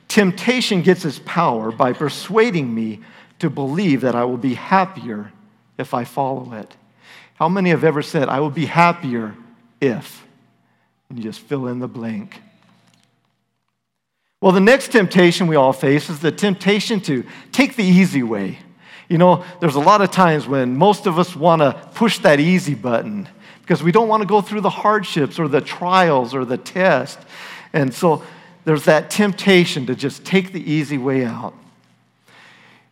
Temptation 0.08 0.82
gets 0.82 1.06
its 1.06 1.18
power 1.24 1.72
by 1.72 1.94
persuading 1.94 2.74
me 2.74 3.00
to 3.38 3.48
believe 3.48 4.02
that 4.02 4.14
I 4.14 4.24
will 4.24 4.36
be 4.36 4.52
happier 4.52 5.32
if 5.78 5.94
I 5.94 6.04
follow 6.04 6.52
it. 6.52 6.76
How 7.36 7.48
many 7.48 7.70
have 7.70 7.82
ever 7.82 8.02
said, 8.02 8.28
I 8.28 8.40
will 8.40 8.50
be 8.50 8.66
happier 8.66 9.34
if? 9.80 10.26
And 11.08 11.16
you 11.16 11.24
just 11.24 11.40
fill 11.40 11.66
in 11.68 11.78
the 11.78 11.88
blank. 11.88 12.42
Well, 14.42 14.52
the 14.52 14.60
next 14.60 14.92
temptation 14.92 15.46
we 15.46 15.56
all 15.56 15.72
face 15.72 16.10
is 16.10 16.20
the 16.20 16.30
temptation 16.30 17.00
to 17.00 17.24
take 17.52 17.74
the 17.74 17.84
easy 17.84 18.22
way. 18.22 18.58
You 19.08 19.16
know, 19.16 19.46
there's 19.60 19.76
a 19.76 19.80
lot 19.80 20.02
of 20.02 20.10
times 20.10 20.46
when 20.46 20.76
most 20.76 21.06
of 21.06 21.18
us 21.18 21.34
want 21.34 21.62
to 21.62 21.72
push 21.94 22.18
that 22.18 22.38
easy 22.38 22.74
button 22.74 23.30
because 23.64 23.82
we 23.82 23.92
don't 23.92 24.08
want 24.08 24.20
to 24.20 24.26
go 24.26 24.42
through 24.42 24.60
the 24.60 24.68
hardships 24.68 25.38
or 25.38 25.48
the 25.48 25.62
trials 25.62 26.34
or 26.34 26.44
the 26.44 26.58
test. 26.58 27.18
And 27.72 27.94
so 27.94 28.22
there's 28.66 28.84
that 28.84 29.08
temptation 29.08 29.86
to 29.86 29.94
just 29.94 30.22
take 30.22 30.52
the 30.52 30.70
easy 30.70 30.98
way 30.98 31.24
out. 31.24 31.54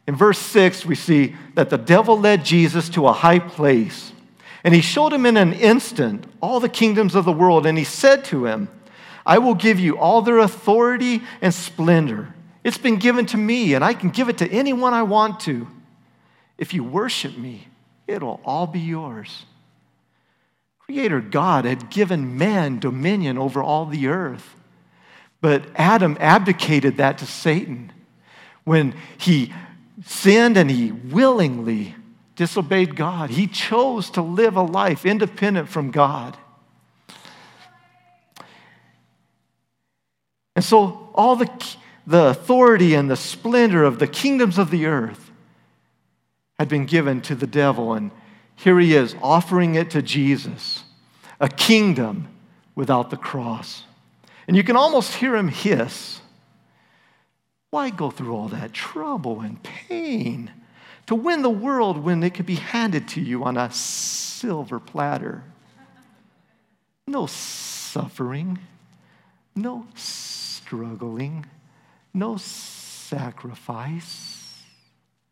In 0.07 0.17
verse 0.17 0.39
6, 0.39 0.87
we 0.87 0.95
see 0.95 1.37
that 1.55 1.69
the 1.69 1.77
devil 1.77 2.19
led 2.19 2.45
Jesus 2.45 2.89
to 2.91 3.07
a 3.07 3.13
high 3.13 3.39
place, 3.39 4.13
and 4.65 4.75
he 4.75 4.81
showed 4.81 5.13
him 5.13 5.27
in 5.27 5.37
an 5.37 5.53
instant 5.53 6.25
all 6.41 6.59
the 6.59 6.71
kingdoms 6.71 7.15
of 7.15 7.27
the 7.27 7.33
world, 7.33 7.67
and 7.67 7.77
he 7.77 7.85
said 7.85 8.25
to 8.27 8.47
him, 8.47 8.69
I 9.27 9.39
will 9.39 9.55
give 9.55 9.79
you 9.79 9.99
all 9.99 10.23
their 10.23 10.39
authority 10.39 11.23
and 11.43 11.53
splendor. 11.53 12.35
It's 12.65 12.79
been 12.79 12.97
given 12.97 13.27
to 13.27 13.37
me, 13.37 13.75
and 13.75 13.85
I 13.85 13.93
can 13.93 14.09
give 14.09 14.31
it 14.31 14.39
to 14.39 14.51
anyone 14.51 14.95
I 14.95 15.03
want 15.03 15.41
to. 15.41 15.69
If 16.57 16.73
you 16.73 16.83
worship 16.83 17.37
me, 17.37 17.69
it'll 18.07 18.41
all 18.45 18.67
be 18.67 18.81
yours. 18.81 19.45
Creator 20.93 21.23
God 21.23 21.65
had 21.65 21.89
given 21.89 22.37
man 22.37 22.79
dominion 22.79 23.39
over 23.39 23.63
all 23.63 23.87
the 23.87 24.09
earth. 24.09 24.55
But 25.41 25.65
Adam 25.75 26.19
abdicated 26.21 26.99
that 26.99 27.17
to 27.19 27.27
Satan 27.27 27.91
when 28.65 28.95
he 29.17 29.55
sinned 30.05 30.59
and 30.59 30.71
he 30.71 30.93
willingly 30.93 31.95
disobeyed 32.37 32.95
God. 32.95 33.31
He 33.31 33.47
chose 33.47 34.11
to 34.11 34.21
live 34.21 34.55
a 34.55 34.63
life 34.63 35.07
independent 35.07 35.71
from 35.71 35.93
God. 35.93 36.37
And 40.55 40.63
so, 40.63 41.11
all 41.15 41.37
the, 41.37 41.51
the 42.07 42.27
authority 42.27 42.95
and 42.95 43.11
the 43.11 43.17
splendor 43.17 43.83
of 43.83 43.99
the 43.99 44.07
kingdoms 44.07 44.59
of 44.59 44.71
the 44.71 44.85
earth 44.85 45.31
had 46.59 46.69
been 46.69 46.85
given 46.85 47.23
to 47.23 47.35
the 47.35 47.47
devil. 47.47 47.95
And 47.95 48.11
here 48.57 48.79
he 48.79 48.95
is 48.95 49.15
offering 49.23 49.75
it 49.75 49.91
to 49.91 50.03
Jesus 50.03 50.85
a 51.41 51.49
kingdom 51.49 52.29
without 52.75 53.11
the 53.11 53.17
cross. 53.17 53.85
And 54.47 54.57
you 54.57 54.63
can 54.63 54.77
almost 54.77 55.15
hear 55.15 55.37
him 55.37 55.49
hiss 55.49 56.21
Why 57.71 57.91
go 57.91 58.11
through 58.11 58.35
all 58.35 58.49
that 58.49 58.73
trouble 58.73 59.41
and 59.41 59.63
pain 59.63 60.51
to 61.07 61.15
win 61.15 61.43
the 61.43 61.51
world 61.51 61.99
when 61.99 62.23
it 62.23 62.35
could 62.35 62.47
be 62.47 62.57
handed 62.57 63.09
to 63.09 63.21
you 63.21 63.45
on 63.45 63.57
a 63.57 63.71
silver 63.73 64.79
platter? 64.79 65.43
No 67.07 67.27
suffering, 67.27 68.59
no 69.57 69.87
struggling, 69.95 71.47
no 72.15 72.37
sacrifice. 72.37 74.63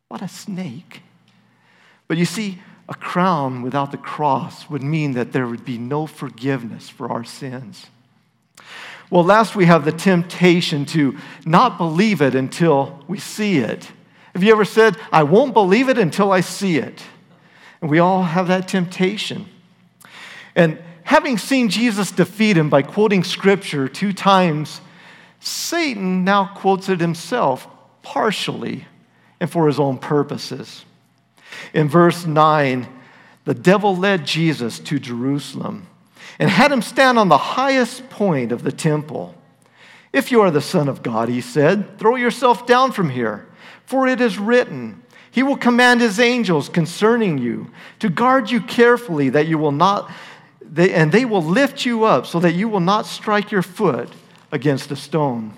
What 0.09 0.23
a 0.23 0.29
snake. 0.29 1.03
But 2.09 2.19
you 2.19 2.25
see, 2.25 2.59
a 2.91 2.95
crown 2.95 3.63
without 3.63 3.93
the 3.93 3.97
cross 3.97 4.69
would 4.69 4.83
mean 4.83 5.13
that 5.13 5.33
there 5.33 5.47
would 5.47 5.65
be 5.65 5.79
no 5.79 6.07
forgiveness 6.07 6.89
for 6.89 7.11
our 7.11 7.23
sins. 7.23 7.87
Well, 9.09 9.25
last 9.25 9.55
we 9.55 9.67
have 9.67 9.85
the 9.85 9.93
temptation 9.93 10.85
to 10.87 11.17
not 11.45 11.79
believe 11.79 12.21
it 12.21 12.35
until 12.35 13.03
we 13.07 13.19
see 13.19 13.59
it. 13.59 13.91
Have 14.35 14.43
you 14.43 14.53
ever 14.53 14.65
said, 14.65 14.97
I 15.11 15.23
won't 15.23 15.55
believe 15.55 15.89
it 15.89 15.99
until 15.99 16.33
I 16.33 16.41
see 16.41 16.79
it? 16.79 17.03
And 17.81 17.91
we 17.91 18.01
all 18.01 18.25
have 18.25 18.49
that 18.49 18.69
temptation. 18.69 19.47
And 20.55 20.79
having 21.05 21.39
seen 21.39 21.69
Jesus 21.69 22.11
defeat 22.11 22.57
him 22.57 22.71
by 22.71 22.83
quoting 22.83 23.25
scripture 23.25 23.89
two 23.89 24.13
times 24.13 24.81
Satan 25.41 26.23
now 26.23 26.53
quotes 26.55 26.89
it 26.89 27.01
himself 27.01 27.67
partially 28.03 28.87
and 29.41 29.51
for 29.51 29.67
his 29.67 29.81
own 29.81 29.97
purposes. 29.97 30.85
In 31.73 31.89
verse 31.89 32.27
9, 32.27 32.89
the 33.45 33.55
devil 33.55 33.97
led 33.97 34.27
Jesus 34.27 34.79
to 34.81 34.99
Jerusalem 34.99 35.87
and 36.39 36.51
had 36.51 36.73
him 36.73 36.83
stand 36.83 37.19
on 37.19 37.29
the 37.29 37.39
highest 37.39 38.09
point 38.11 38.53
of 38.53 38.63
the 38.63 38.73
temple. 38.73 39.35
If 40.13 40.33
you 40.33 40.41
are 40.41 40.51
the 40.51 40.61
Son 40.61 40.89
of 40.89 41.03
God, 41.03 41.29
he 41.29 41.41
said, 41.41 41.99
throw 41.99 42.17
yourself 42.17 42.67
down 42.67 42.93
from 42.93 43.11
here, 43.11 43.47
for 43.85 44.07
it 44.07 44.21
is 44.21 44.39
written, 44.39 45.03
He 45.31 45.43
will 45.43 45.57
command 45.57 46.01
His 46.01 46.19
angels 46.19 46.69
concerning 46.69 47.39
you 47.39 47.71
to 47.99 48.09
guard 48.09 48.51
you 48.51 48.61
carefully, 48.61 49.31
that 49.31 49.47
you 49.47 49.59
will 49.59 49.73
not, 49.73 50.11
and 50.77 51.13
they 51.13 51.25
will 51.25 51.43
lift 51.43 51.85
you 51.85 52.05
up 52.05 52.27
so 52.27 52.41
that 52.41 52.53
you 52.53 52.69
will 52.69 52.81
not 52.81 53.07
strike 53.07 53.51
your 53.51 53.63
foot 53.63 54.09
against 54.53 54.91
a 54.91 54.97
stone. 54.97 55.55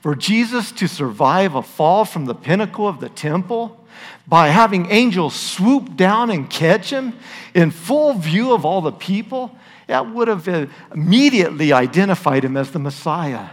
For 0.00 0.14
Jesus 0.14 0.72
to 0.72 0.86
survive 0.88 1.54
a 1.54 1.62
fall 1.62 2.04
from 2.04 2.24
the 2.24 2.34
pinnacle 2.34 2.88
of 2.88 3.00
the 3.00 3.08
temple 3.08 3.79
by 4.30 4.48
having 4.48 4.90
angels 4.92 5.34
swoop 5.34 5.96
down 5.96 6.30
and 6.30 6.48
catch 6.48 6.90
him 6.90 7.12
in 7.52 7.72
full 7.72 8.14
view 8.14 8.54
of 8.54 8.64
all 8.64 8.80
the 8.80 8.92
people, 8.92 9.54
that 9.88 10.08
would 10.14 10.28
have 10.28 10.70
immediately 10.94 11.72
identified 11.72 12.44
him 12.44 12.56
as 12.56 12.70
the 12.70 12.78
Messiah. 12.78 13.48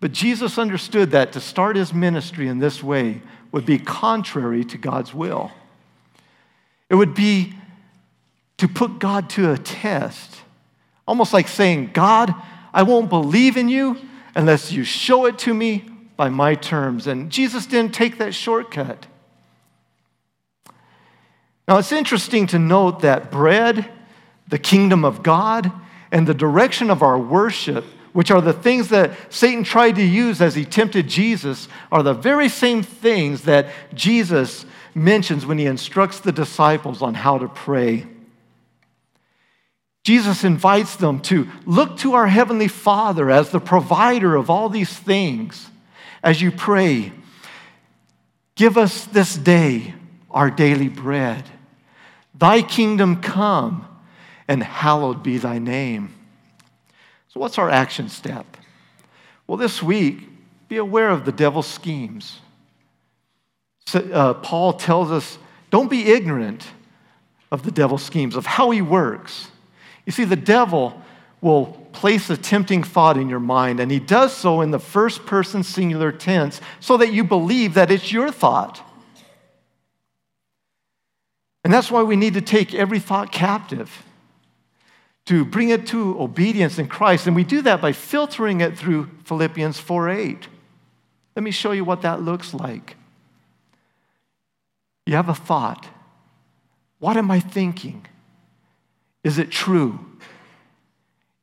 But 0.00 0.12
Jesus 0.12 0.56
understood 0.56 1.10
that 1.10 1.32
to 1.32 1.40
start 1.40 1.76
his 1.76 1.92
ministry 1.92 2.48
in 2.48 2.58
this 2.58 2.82
way 2.82 3.20
would 3.52 3.66
be 3.66 3.78
contrary 3.78 4.64
to 4.64 4.78
God's 4.78 5.12
will. 5.12 5.52
It 6.88 6.94
would 6.94 7.14
be 7.14 7.52
to 8.56 8.68
put 8.68 8.98
God 8.98 9.28
to 9.30 9.52
a 9.52 9.58
test, 9.58 10.36
almost 11.06 11.34
like 11.34 11.48
saying, 11.48 11.90
God, 11.92 12.34
I 12.72 12.82
won't 12.82 13.10
believe 13.10 13.58
in 13.58 13.68
you 13.68 13.98
unless 14.34 14.72
you 14.72 14.84
show 14.84 15.26
it 15.26 15.38
to 15.40 15.52
me 15.52 15.84
by 16.16 16.30
my 16.30 16.54
terms. 16.54 17.06
And 17.06 17.30
Jesus 17.30 17.66
didn't 17.66 17.92
take 17.92 18.16
that 18.18 18.34
shortcut. 18.34 19.06
Now, 21.68 21.78
it's 21.78 21.92
interesting 21.92 22.46
to 22.48 22.58
note 22.58 23.00
that 23.00 23.30
bread, 23.30 23.88
the 24.48 24.58
kingdom 24.58 25.04
of 25.04 25.22
God, 25.22 25.70
and 26.10 26.26
the 26.26 26.34
direction 26.34 26.90
of 26.90 27.02
our 27.02 27.18
worship, 27.18 27.84
which 28.12 28.30
are 28.30 28.40
the 28.40 28.52
things 28.52 28.88
that 28.88 29.12
Satan 29.32 29.64
tried 29.64 29.96
to 29.96 30.02
use 30.02 30.42
as 30.42 30.54
he 30.54 30.64
tempted 30.64 31.08
Jesus, 31.08 31.68
are 31.90 32.02
the 32.02 32.14
very 32.14 32.48
same 32.48 32.82
things 32.82 33.42
that 33.42 33.68
Jesus 33.94 34.66
mentions 34.94 35.46
when 35.46 35.56
he 35.56 35.66
instructs 35.66 36.20
the 36.20 36.32
disciples 36.32 37.00
on 37.00 37.14
how 37.14 37.38
to 37.38 37.48
pray. 37.48 38.06
Jesus 40.04 40.42
invites 40.42 40.96
them 40.96 41.20
to 41.20 41.48
look 41.64 41.96
to 41.98 42.14
our 42.14 42.26
Heavenly 42.26 42.68
Father 42.68 43.30
as 43.30 43.50
the 43.50 43.60
provider 43.60 44.34
of 44.34 44.50
all 44.50 44.68
these 44.68 44.92
things. 44.92 45.70
As 46.24 46.42
you 46.42 46.50
pray, 46.50 47.12
give 48.56 48.76
us 48.76 49.04
this 49.04 49.36
day 49.36 49.94
our 50.32 50.50
daily 50.50 50.88
bread. 50.88 51.44
Thy 52.34 52.62
kingdom 52.62 53.20
come, 53.20 53.86
and 54.48 54.62
hallowed 54.62 55.22
be 55.22 55.38
thy 55.38 55.58
name. 55.58 56.14
So, 57.28 57.40
what's 57.40 57.58
our 57.58 57.70
action 57.70 58.08
step? 58.08 58.56
Well, 59.46 59.56
this 59.56 59.82
week, 59.82 60.28
be 60.68 60.78
aware 60.78 61.10
of 61.10 61.24
the 61.24 61.32
devil's 61.32 61.66
schemes. 61.66 62.40
So, 63.86 64.00
uh, 64.00 64.34
Paul 64.34 64.74
tells 64.74 65.10
us 65.10 65.38
don't 65.70 65.90
be 65.90 66.04
ignorant 66.04 66.66
of 67.50 67.62
the 67.62 67.70
devil's 67.70 68.02
schemes, 68.02 68.36
of 68.36 68.46
how 68.46 68.70
he 68.70 68.82
works. 68.82 69.48
You 70.06 70.12
see, 70.12 70.24
the 70.24 70.36
devil 70.36 71.00
will 71.40 71.66
place 71.92 72.30
a 72.30 72.36
tempting 72.36 72.82
thought 72.82 73.16
in 73.16 73.28
your 73.28 73.40
mind, 73.40 73.80
and 73.80 73.90
he 73.90 73.98
does 73.98 74.34
so 74.34 74.60
in 74.62 74.70
the 74.70 74.78
first 74.78 75.26
person 75.26 75.62
singular 75.62 76.12
tense 76.12 76.60
so 76.80 76.96
that 76.96 77.12
you 77.12 77.24
believe 77.24 77.74
that 77.74 77.90
it's 77.90 78.10
your 78.10 78.30
thought. 78.30 78.82
And 81.64 81.72
that's 81.72 81.90
why 81.90 82.02
we 82.02 82.16
need 82.16 82.34
to 82.34 82.40
take 82.40 82.74
every 82.74 82.98
thought 82.98 83.30
captive 83.30 84.04
to 85.26 85.44
bring 85.44 85.68
it 85.68 85.86
to 85.88 86.20
obedience 86.20 86.78
in 86.78 86.88
Christ. 86.88 87.26
And 87.26 87.36
we 87.36 87.44
do 87.44 87.62
that 87.62 87.80
by 87.80 87.92
filtering 87.92 88.60
it 88.60 88.76
through 88.76 89.08
Philippians 89.24 89.78
4 89.78 90.08
8. 90.08 90.48
Let 91.36 91.42
me 91.42 91.50
show 91.50 91.72
you 91.72 91.84
what 91.84 92.02
that 92.02 92.20
looks 92.20 92.52
like. 92.52 92.96
You 95.06 95.14
have 95.14 95.28
a 95.28 95.34
thought. 95.34 95.88
What 96.98 97.16
am 97.16 97.30
I 97.30 97.40
thinking? 97.40 98.06
Is 99.24 99.38
it 99.38 99.50
true? 99.50 99.98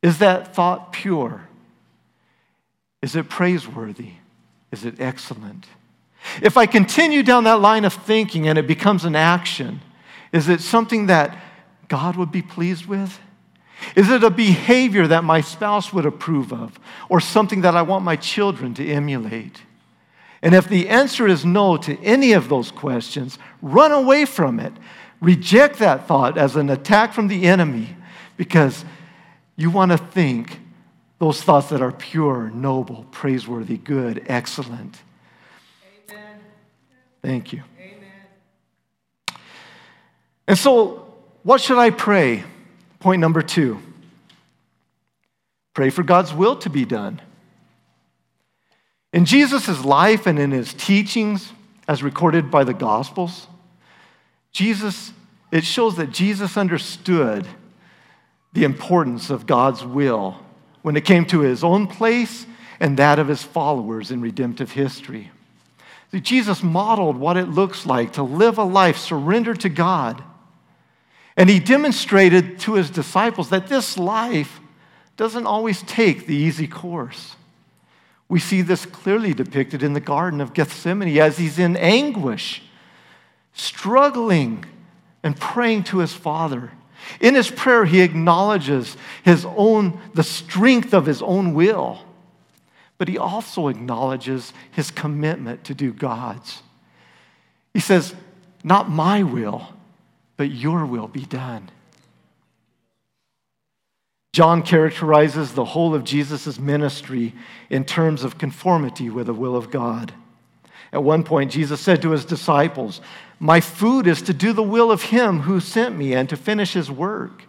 Is 0.01 0.19
that 0.19 0.53
thought 0.53 0.93
pure? 0.93 1.47
Is 3.01 3.15
it 3.15 3.29
praiseworthy? 3.29 4.11
Is 4.71 4.85
it 4.85 4.99
excellent? 4.99 5.65
If 6.41 6.57
I 6.57 6.65
continue 6.65 7.23
down 7.23 7.45
that 7.45 7.61
line 7.61 7.85
of 7.85 7.93
thinking 7.93 8.47
and 8.47 8.57
it 8.57 8.67
becomes 8.67 9.05
an 9.05 9.15
action, 9.15 9.81
is 10.31 10.49
it 10.49 10.61
something 10.61 11.07
that 11.07 11.37
God 11.87 12.15
would 12.15 12.31
be 12.31 12.41
pleased 12.41 12.85
with? 12.85 13.19
Is 13.95 14.09
it 14.09 14.23
a 14.23 14.29
behavior 14.29 15.07
that 15.07 15.23
my 15.23 15.41
spouse 15.41 15.93
would 15.93 16.05
approve 16.05 16.51
of 16.51 16.79
or 17.07 17.19
something 17.19 17.61
that 17.61 17.75
I 17.75 17.81
want 17.81 18.03
my 18.03 18.15
children 18.15 18.73
to 18.75 18.87
emulate? 18.87 19.61
And 20.41 20.55
if 20.55 20.67
the 20.67 20.87
answer 20.89 21.27
is 21.27 21.43
no 21.43 21.77
to 21.77 21.99
any 22.01 22.33
of 22.33 22.49
those 22.49 22.71
questions, 22.71 23.37
run 23.61 23.91
away 23.91 24.25
from 24.25 24.59
it. 24.59 24.73
Reject 25.21 25.79
that 25.79 26.07
thought 26.07 26.37
as 26.37 26.55
an 26.55 26.69
attack 26.69 27.13
from 27.13 27.27
the 27.27 27.45
enemy 27.45 27.95
because 28.37 28.85
you 29.57 29.69
want 29.69 29.91
to 29.91 29.97
think 29.97 30.59
those 31.17 31.41
thoughts 31.41 31.67
that 31.69 31.81
are 31.81 31.91
pure, 31.91 32.49
noble, 32.51 33.05
praiseworthy, 33.11 33.77
good, 33.77 34.23
excellent. 34.27 35.01
Amen. 36.09 36.39
Thank 37.21 37.51
you. 37.51 37.63
And 40.49 40.57
so, 40.57 41.05
what 41.43 41.61
should 41.61 41.77
I 41.77 41.91
pray? 41.91 42.43
Point 42.99 43.21
number 43.21 43.43
two 43.43 43.79
pray 45.75 45.91
for 45.91 46.01
God's 46.01 46.33
will 46.33 46.55
to 46.57 46.69
be 46.71 46.83
done. 46.83 47.21
In 49.13 49.25
Jesus' 49.25 49.85
life 49.85 50.25
and 50.25 50.39
in 50.39 50.49
his 50.49 50.73
teachings, 50.73 51.53
as 51.87 52.01
recorded 52.01 52.49
by 52.49 52.63
the 52.63 52.73
Gospels, 52.73 53.47
Jesus, 54.51 55.13
it 55.51 55.63
shows 55.63 55.95
that 55.97 56.11
Jesus 56.11 56.57
understood 56.57 57.47
the 58.53 58.63
importance 58.63 59.29
of 59.29 59.45
God's 59.45 59.85
will 59.85 60.35
when 60.81 60.97
it 60.97 61.05
came 61.05 61.25
to 61.27 61.41
his 61.41 61.63
own 61.63 61.85
place 61.85 62.47
and 62.79 62.97
that 62.97 63.19
of 63.19 63.27
his 63.27 63.43
followers 63.43 64.09
in 64.09 64.19
redemptive 64.19 64.71
history. 64.71 65.29
See, 66.11 66.19
Jesus 66.19 66.63
modeled 66.63 67.17
what 67.17 67.37
it 67.37 67.49
looks 67.49 67.85
like 67.85 68.13
to 68.13 68.23
live 68.23 68.57
a 68.57 68.63
life 68.63 68.97
surrendered 68.97 69.59
to 69.59 69.69
God. 69.69 70.23
And 71.39 71.49
he 71.49 71.61
demonstrated 71.61 72.59
to 72.59 72.73
his 72.73 72.89
disciples 72.89 73.49
that 73.49 73.67
this 73.67 73.97
life 73.97 74.59
doesn't 75.15 75.47
always 75.47 75.81
take 75.83 76.27
the 76.27 76.35
easy 76.35 76.67
course. 76.67 77.37
We 78.27 78.41
see 78.41 78.61
this 78.61 78.85
clearly 78.85 79.33
depicted 79.33 79.81
in 79.81 79.93
the 79.93 80.01
Garden 80.01 80.41
of 80.41 80.53
Gethsemane 80.53 81.17
as 81.17 81.37
he's 81.37 81.57
in 81.57 81.77
anguish, 81.77 82.61
struggling 83.53 84.65
and 85.23 85.39
praying 85.39 85.85
to 85.85 85.99
his 85.99 86.11
Father. 86.13 86.71
In 87.21 87.35
his 87.35 87.49
prayer, 87.49 87.85
he 87.85 88.01
acknowledges 88.01 88.97
his 89.23 89.45
own, 89.45 89.97
the 90.13 90.23
strength 90.23 90.93
of 90.93 91.05
his 91.05 91.21
own 91.21 91.53
will, 91.53 92.03
but 92.97 93.07
he 93.07 93.17
also 93.17 93.69
acknowledges 93.69 94.51
his 94.71 94.91
commitment 94.91 95.63
to 95.63 95.73
do 95.73 95.93
God's. 95.93 96.61
He 97.73 97.79
says, 97.79 98.13
Not 98.61 98.89
my 98.89 99.23
will, 99.23 99.69
but 100.39 100.51
your 100.51 100.85
will 100.85 101.09
be 101.09 101.25
done. 101.25 101.69
John 104.31 104.63
characterizes 104.63 105.51
the 105.51 105.65
whole 105.65 105.93
of 105.93 106.05
Jesus' 106.05 106.57
ministry 106.57 107.33
in 107.69 107.83
terms 107.83 108.23
of 108.23 108.37
conformity 108.37 109.09
with 109.09 109.25
the 109.25 109.33
will 109.33 109.57
of 109.57 109.69
God. 109.69 110.13
At 110.93 111.03
one 111.03 111.25
point, 111.25 111.51
Jesus 111.51 111.81
said 111.81 112.01
to 112.03 112.11
his 112.11 112.23
disciples, 112.23 113.01
My 113.37 113.59
food 113.59 114.07
is 114.07 114.21
to 114.21 114.33
do 114.33 114.53
the 114.53 114.63
will 114.63 114.93
of 114.93 115.01
him 115.01 115.41
who 115.41 115.59
sent 115.59 115.97
me 115.97 116.13
and 116.13 116.29
to 116.29 116.37
finish 116.37 116.71
his 116.71 116.89
work. 116.89 117.43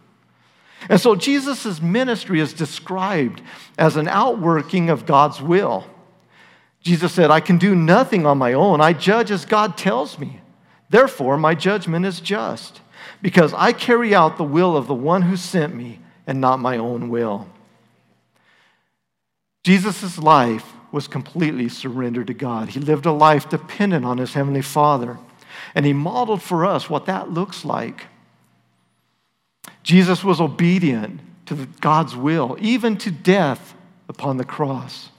And 0.88 1.00
so 1.00 1.14
Jesus' 1.14 1.80
ministry 1.80 2.40
is 2.40 2.52
described 2.52 3.40
as 3.78 3.94
an 3.94 4.08
outworking 4.08 4.90
of 4.90 5.06
God's 5.06 5.40
will. 5.40 5.86
Jesus 6.80 7.12
said, 7.12 7.30
I 7.30 7.38
can 7.38 7.56
do 7.56 7.76
nothing 7.76 8.26
on 8.26 8.36
my 8.36 8.52
own. 8.52 8.80
I 8.80 8.94
judge 8.94 9.30
as 9.30 9.44
God 9.44 9.76
tells 9.76 10.18
me. 10.18 10.40
Therefore, 10.90 11.36
my 11.36 11.54
judgment 11.54 12.04
is 12.04 12.20
just, 12.20 12.80
because 13.22 13.54
I 13.54 13.72
carry 13.72 14.14
out 14.14 14.36
the 14.36 14.44
will 14.44 14.76
of 14.76 14.88
the 14.88 14.94
one 14.94 15.22
who 15.22 15.36
sent 15.36 15.74
me 15.74 16.00
and 16.26 16.40
not 16.40 16.58
my 16.58 16.76
own 16.76 17.08
will. 17.08 17.48
Jesus' 19.62 20.18
life 20.18 20.72
was 20.90 21.06
completely 21.06 21.68
surrendered 21.68 22.26
to 22.26 22.34
God. 22.34 22.70
He 22.70 22.80
lived 22.80 23.06
a 23.06 23.12
life 23.12 23.48
dependent 23.48 24.04
on 24.04 24.18
his 24.18 24.34
Heavenly 24.34 24.62
Father, 24.62 25.18
and 25.74 25.86
he 25.86 25.92
modeled 25.92 26.42
for 26.42 26.66
us 26.66 26.90
what 26.90 27.06
that 27.06 27.30
looks 27.30 27.64
like. 27.64 28.06
Jesus 29.82 30.24
was 30.24 30.40
obedient 30.40 31.20
to 31.46 31.66
God's 31.80 32.16
will, 32.16 32.56
even 32.60 32.96
to 32.98 33.10
death 33.10 33.74
upon 34.08 34.36
the 34.36 34.44
cross. 34.44 35.10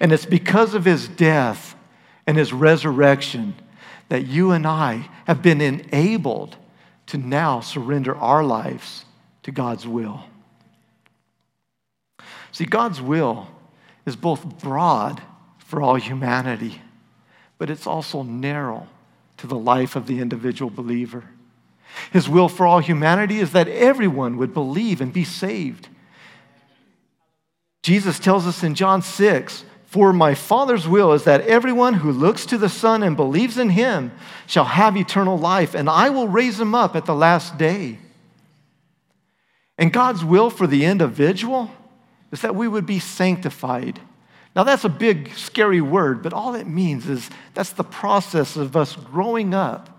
And 0.00 0.12
it's 0.12 0.26
because 0.26 0.74
of 0.74 0.84
his 0.84 1.08
death 1.08 1.74
and 2.26 2.36
his 2.36 2.52
resurrection 2.52 3.54
that 4.08 4.26
you 4.26 4.52
and 4.52 4.66
I 4.66 5.08
have 5.26 5.42
been 5.42 5.60
enabled 5.60 6.56
to 7.06 7.18
now 7.18 7.60
surrender 7.60 8.14
our 8.16 8.44
lives 8.44 9.04
to 9.42 9.50
God's 9.50 9.86
will. 9.86 10.24
See, 12.52 12.64
God's 12.64 13.00
will 13.00 13.48
is 14.06 14.16
both 14.16 14.60
broad 14.60 15.22
for 15.58 15.82
all 15.82 15.96
humanity, 15.96 16.80
but 17.58 17.70
it's 17.70 17.86
also 17.86 18.22
narrow 18.22 18.88
to 19.38 19.46
the 19.46 19.58
life 19.58 19.96
of 19.96 20.06
the 20.06 20.20
individual 20.20 20.70
believer. 20.70 21.24
His 22.12 22.28
will 22.28 22.48
for 22.48 22.66
all 22.66 22.80
humanity 22.80 23.38
is 23.38 23.52
that 23.52 23.68
everyone 23.68 24.36
would 24.36 24.54
believe 24.54 25.00
and 25.00 25.12
be 25.12 25.24
saved. 25.24 25.88
Jesus 27.82 28.18
tells 28.18 28.46
us 28.46 28.62
in 28.62 28.74
John 28.74 29.02
6 29.02 29.64
For 29.94 30.12
my 30.12 30.34
Father's 30.34 30.88
will 30.88 31.12
is 31.12 31.22
that 31.22 31.42
everyone 31.42 31.94
who 31.94 32.10
looks 32.10 32.46
to 32.46 32.58
the 32.58 32.68
Son 32.68 33.04
and 33.04 33.14
believes 33.14 33.58
in 33.58 33.70
him 33.70 34.10
shall 34.44 34.64
have 34.64 34.96
eternal 34.96 35.38
life, 35.38 35.72
and 35.72 35.88
I 35.88 36.10
will 36.10 36.26
raise 36.26 36.58
him 36.58 36.74
up 36.74 36.96
at 36.96 37.06
the 37.06 37.14
last 37.14 37.58
day. 37.58 37.98
And 39.78 39.92
God's 39.92 40.24
will 40.24 40.50
for 40.50 40.66
the 40.66 40.84
individual 40.84 41.70
is 42.32 42.40
that 42.40 42.56
we 42.56 42.66
would 42.66 42.86
be 42.86 42.98
sanctified. 42.98 44.00
Now, 44.56 44.64
that's 44.64 44.82
a 44.82 44.88
big, 44.88 45.30
scary 45.36 45.80
word, 45.80 46.24
but 46.24 46.32
all 46.32 46.56
it 46.56 46.66
means 46.66 47.08
is 47.08 47.30
that's 47.54 47.70
the 47.70 47.84
process 47.84 48.56
of 48.56 48.74
us 48.74 48.96
growing 48.96 49.54
up 49.54 49.96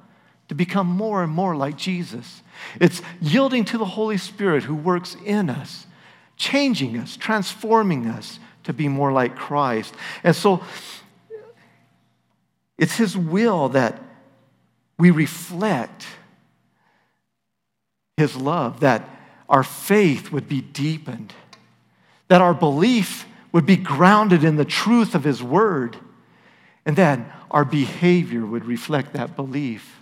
to 0.49 0.55
become 0.55 0.87
more 0.87 1.23
and 1.23 1.31
more 1.31 1.55
like 1.55 1.77
Jesus. 1.77 2.43
It's 2.81 3.01
yielding 3.21 3.63
to 3.63 3.77
the 3.77 3.85
Holy 3.85 4.17
Spirit 4.17 4.63
who 4.63 4.75
works 4.75 5.15
in 5.23 5.49
us, 5.49 5.87
changing 6.35 6.97
us, 6.97 7.15
transforming 7.15 8.07
us 8.07 8.41
to 8.65 8.73
be 8.73 8.87
more 8.87 9.11
like 9.11 9.35
Christ. 9.35 9.93
And 10.23 10.35
so, 10.35 10.63
it's 12.77 12.95
His 12.95 13.17
will 13.17 13.69
that 13.69 14.01
we 14.97 15.11
reflect 15.11 16.05
His 18.17 18.35
love, 18.35 18.81
that 18.81 19.09
our 19.47 19.63
faith 19.63 20.31
would 20.31 20.49
be 20.49 20.61
deepened, 20.61 21.33
that 22.27 22.41
our 22.41 22.53
belief 22.53 23.25
would 23.51 23.65
be 23.65 23.77
grounded 23.77 24.43
in 24.43 24.57
the 24.57 24.65
truth 24.65 25.15
of 25.15 25.23
His 25.23 25.41
Word, 25.41 25.95
and 26.85 26.95
then 26.95 27.31
our 27.49 27.65
behavior 27.65 28.45
would 28.45 28.65
reflect 28.65 29.13
that 29.13 29.35
belief. 29.35 30.01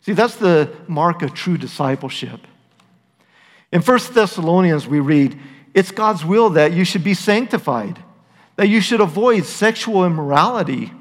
See, 0.00 0.12
that's 0.14 0.36
the 0.36 0.74
mark 0.88 1.22
of 1.22 1.32
true 1.32 1.56
discipleship. 1.56 2.40
In 3.70 3.80
1 3.80 4.00
Thessalonians, 4.12 4.86
we 4.86 5.00
read, 5.00 5.38
It's 5.74 5.90
God's 5.90 6.24
will 6.24 6.50
that 6.50 6.72
you 6.72 6.84
should 6.84 7.04
be 7.04 7.14
sanctified, 7.14 7.98
that 8.56 8.68
you 8.68 8.80
should 8.80 9.00
avoid 9.00 9.44
sexual 9.44 10.04
immorality, 10.04 10.92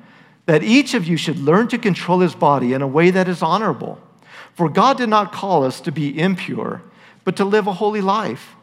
that 0.45 0.63
each 0.63 0.93
of 0.93 1.05
you 1.05 1.17
should 1.17 1.37
learn 1.37 1.67
to 1.69 1.77
control 1.77 2.19
his 2.19 2.35
body 2.35 2.73
in 2.73 2.81
a 2.81 2.87
way 2.87 3.11
that 3.11 3.27
is 3.27 3.41
honorable. 3.41 4.01
For 4.53 4.69
God 4.69 4.97
did 4.97 5.09
not 5.09 5.31
call 5.31 5.63
us 5.63 5.81
to 5.81 5.91
be 5.91 6.19
impure 6.19 6.81
but 7.23 7.35
to 7.37 7.45
live 7.45 7.67
a 7.67 7.73
holy 7.73 8.01
life. 8.01 8.55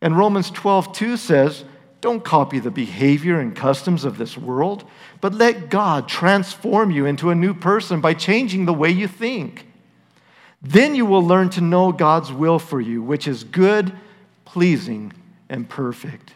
And 0.00 0.16
Romans 0.16 0.50
12, 0.50 0.92
2 0.92 1.16
says, 1.16 1.64
Don't 2.00 2.24
copy 2.24 2.58
the 2.58 2.70
behavior 2.70 3.38
and 3.38 3.54
customs 3.54 4.04
of 4.04 4.16
this 4.16 4.36
world, 4.36 4.84
but 5.20 5.34
let 5.34 5.68
God 5.68 6.08
transform 6.08 6.90
you 6.90 7.06
into 7.06 7.30
a 7.30 7.34
new 7.34 7.52
person 7.52 8.00
by 8.00 8.14
changing 8.14 8.64
the 8.64 8.72
way 8.72 8.90
you 8.90 9.06
think. 9.06 9.66
Then 10.62 10.94
you 10.94 11.06
will 11.06 11.24
learn 11.24 11.50
to 11.50 11.60
know 11.60 11.92
God's 11.92 12.32
will 12.32 12.58
for 12.58 12.80
you, 12.80 13.02
which 13.02 13.28
is 13.28 13.44
good, 13.44 13.92
pleasing, 14.52 15.12
and 15.48 15.68
perfect. 15.68 16.34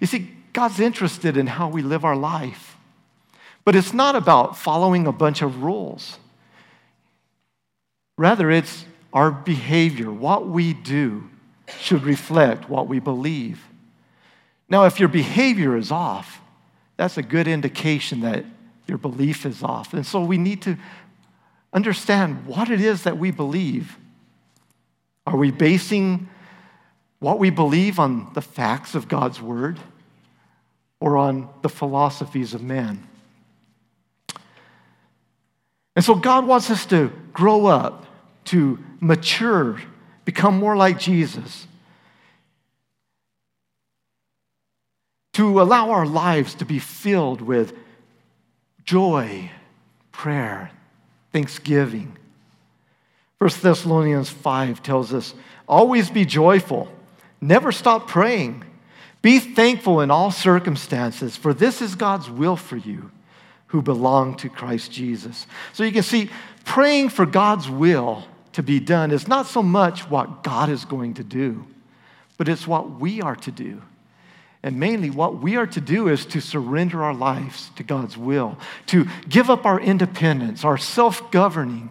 You 0.00 0.06
see, 0.06 0.30
God's 0.54 0.80
interested 0.80 1.36
in 1.36 1.46
how 1.46 1.68
we 1.68 1.82
live 1.82 2.04
our 2.04 2.16
life, 2.16 2.76
but 3.64 3.76
it's 3.76 3.92
not 3.92 4.16
about 4.16 4.56
following 4.56 5.06
a 5.06 5.12
bunch 5.12 5.42
of 5.42 5.62
rules. 5.62 6.18
Rather, 8.16 8.50
it's 8.50 8.86
our 9.12 9.30
behavior, 9.30 10.10
what 10.10 10.48
we 10.48 10.72
do, 10.72 11.28
should 11.80 12.02
reflect 12.02 12.68
what 12.68 12.88
we 12.88 12.98
believe. 12.98 13.62
Now, 14.68 14.84
if 14.84 14.98
your 14.98 15.08
behavior 15.08 15.76
is 15.76 15.90
off, 15.90 16.40
that's 16.96 17.18
a 17.18 17.22
good 17.22 17.46
indication 17.46 18.22
that 18.22 18.44
your 18.86 18.98
belief 18.98 19.44
is 19.44 19.62
off. 19.62 19.92
And 19.92 20.06
so 20.06 20.22
we 20.24 20.38
need 20.38 20.62
to 20.62 20.78
understand 21.72 22.46
what 22.46 22.70
it 22.70 22.80
is 22.80 23.02
that 23.02 23.18
we 23.18 23.30
believe. 23.30 23.98
Are 25.26 25.36
we 25.36 25.50
basing 25.50 26.28
what 27.24 27.38
we 27.38 27.48
believe 27.48 27.98
on 27.98 28.30
the 28.34 28.42
facts 28.42 28.94
of 28.94 29.08
God's 29.08 29.40
word 29.40 29.80
or 31.00 31.16
on 31.16 31.48
the 31.62 31.70
philosophies 31.70 32.52
of 32.52 32.62
man? 32.62 33.08
And 35.96 36.04
so 36.04 36.14
God 36.14 36.46
wants 36.46 36.68
us 36.70 36.84
to 36.86 37.10
grow 37.32 37.64
up, 37.64 38.04
to 38.46 38.78
mature, 39.00 39.80
become 40.26 40.58
more 40.58 40.76
like 40.76 40.98
Jesus, 40.98 41.66
to 45.32 45.62
allow 45.62 45.92
our 45.92 46.06
lives 46.06 46.54
to 46.56 46.66
be 46.66 46.78
filled 46.78 47.40
with 47.40 47.72
joy, 48.84 49.50
prayer, 50.12 50.70
thanksgiving. 51.32 52.18
1 53.38 53.50
Thessalonians 53.62 54.28
5 54.28 54.82
tells 54.82 55.14
us 55.14 55.34
always 55.66 56.10
be 56.10 56.26
joyful, 56.26 56.92
never 57.40 57.72
stop 57.72 58.08
praying, 58.08 58.64
be 59.22 59.38
thankful 59.38 60.00
in 60.00 60.10
all 60.10 60.30
circumstances, 60.30 61.36
for 61.36 61.54
this 61.54 61.80
is 61.80 61.94
God's 61.94 62.28
will 62.30 62.56
for 62.56 62.76
you 62.76 63.10
who 63.68 63.82
belong 63.82 64.36
to 64.36 64.48
Christ 64.48 64.92
Jesus. 64.92 65.46
So 65.72 65.82
you 65.82 65.92
can 65.92 66.02
see, 66.02 66.30
praying 66.64 67.08
for 67.08 67.26
God's 67.26 67.68
will 67.68 68.24
to 68.52 68.62
be 68.62 68.78
done 68.78 69.10
is 69.10 69.26
not 69.26 69.46
so 69.46 69.62
much 69.62 70.08
what 70.08 70.44
God 70.44 70.68
is 70.68 70.84
going 70.84 71.14
to 71.14 71.24
do, 71.24 71.66
but 72.36 72.48
it's 72.48 72.66
what 72.66 73.00
we 73.00 73.20
are 73.20 73.36
to 73.36 73.50
do. 73.50 73.82
And 74.62 74.80
mainly, 74.80 75.10
what 75.10 75.42
we 75.42 75.56
are 75.56 75.66
to 75.66 75.80
do 75.80 76.08
is 76.08 76.24
to 76.26 76.40
surrender 76.40 77.04
our 77.04 77.12
lives 77.12 77.70
to 77.76 77.82
God's 77.82 78.16
will, 78.16 78.56
to 78.86 79.06
give 79.28 79.50
up 79.50 79.66
our 79.66 79.78
independence, 79.78 80.64
our 80.64 80.78
self 80.78 81.30
governing, 81.30 81.90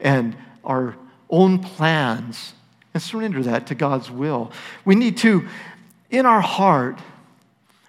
and 0.00 0.34
our 0.64 0.96
own 1.28 1.58
plans, 1.58 2.54
and 2.96 3.02
surrender 3.02 3.42
that 3.42 3.66
to 3.66 3.74
God's 3.74 4.10
will. 4.10 4.50
We 4.86 4.94
need 4.94 5.18
to, 5.18 5.46
in 6.10 6.24
our 6.24 6.40
heart, 6.40 6.98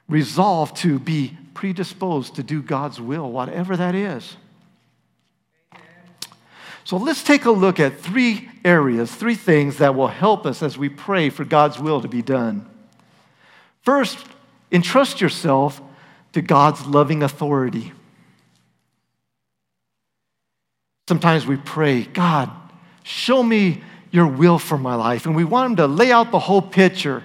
resolve 0.10 0.74
to 0.76 1.00
be 1.00 1.38
predisposed 1.54 2.36
to 2.36 2.44
do 2.44 2.62
God's 2.62 3.00
will, 3.00 3.32
whatever 3.32 3.78
that 3.78 3.96
is. 3.96 4.36
So 6.84 6.98
let's 6.98 7.24
take 7.24 7.46
a 7.46 7.52
look 7.52 7.80
at 7.80 8.02
three 8.02 8.50
areas, 8.66 9.14
three 9.16 9.36
things 9.36 9.78
that 9.78 9.96
will 9.96 10.10
help 10.10 10.46
us 10.46 10.62
as 10.62 10.78
we 10.78 10.90
pray 10.90 11.30
for 11.30 11.46
God's 11.46 11.80
will 11.80 12.02
to 12.02 12.10
be 12.10 12.22
done. 12.22 12.66
First, 13.84 14.26
entrust 14.74 15.22
yourself 15.22 15.82
to 16.34 16.42
God's 16.42 16.86
loving 16.86 17.24
authority. 17.24 17.94
Sometimes 21.08 21.48
we 21.48 21.56
pray, 21.56 22.04
God, 22.04 22.52
show 23.04 23.42
me 23.42 23.82
your 24.12 24.28
will 24.28 24.60
for 24.60 24.78
my 24.78 24.96
life. 24.96 25.26
And 25.26 25.36
we 25.36 25.44
want 25.44 25.72
Him 25.72 25.76
to 25.78 25.88
lay 25.88 26.12
out 26.12 26.32
the 26.32 26.40
whole 26.40 26.62
picture. 26.62 27.24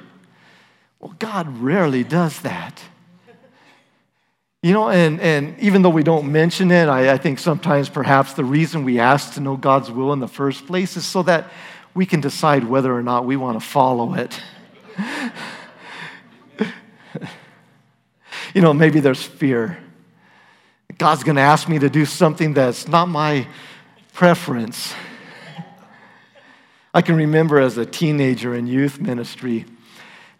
Well, 1.00 1.14
God 1.18 1.58
rarely 1.58 2.04
does 2.04 2.40
that. 2.40 2.82
You 4.62 4.72
know, 4.72 4.90
and, 4.90 5.20
and 5.20 5.58
even 5.58 5.82
though 5.82 5.90
we 5.90 6.04
don't 6.04 6.30
mention 6.30 6.70
it, 6.70 6.86
I, 6.86 7.14
I 7.14 7.18
think 7.18 7.40
sometimes 7.40 7.88
perhaps 7.88 8.34
the 8.34 8.44
reason 8.44 8.84
we 8.84 9.00
ask 9.00 9.34
to 9.34 9.40
know 9.40 9.56
God's 9.56 9.90
will 9.90 10.12
in 10.12 10.20
the 10.20 10.28
first 10.28 10.66
place 10.68 10.96
is 10.96 11.04
so 11.04 11.24
that 11.24 11.50
we 11.94 12.06
can 12.06 12.20
decide 12.20 12.62
whether 12.64 12.94
or 12.94 13.02
not 13.02 13.24
we 13.24 13.36
want 13.36 13.60
to 13.60 13.66
follow 13.66 14.14
it. 14.14 14.40
you 18.54 18.60
know, 18.60 18.72
maybe 18.72 19.00
there's 19.00 19.22
fear. 19.22 19.78
God's 20.96 21.24
going 21.24 21.36
to 21.36 21.42
ask 21.42 21.68
me 21.68 21.80
to 21.80 21.90
do 21.90 22.04
something 22.04 22.54
that's 22.54 22.86
not 22.86 23.08
my 23.08 23.48
preference. 24.12 24.94
I 26.94 27.00
can 27.02 27.16
remember 27.16 27.58
as 27.58 27.78
a 27.78 27.86
teenager 27.86 28.54
in 28.54 28.66
youth 28.66 29.00
ministry 29.00 29.64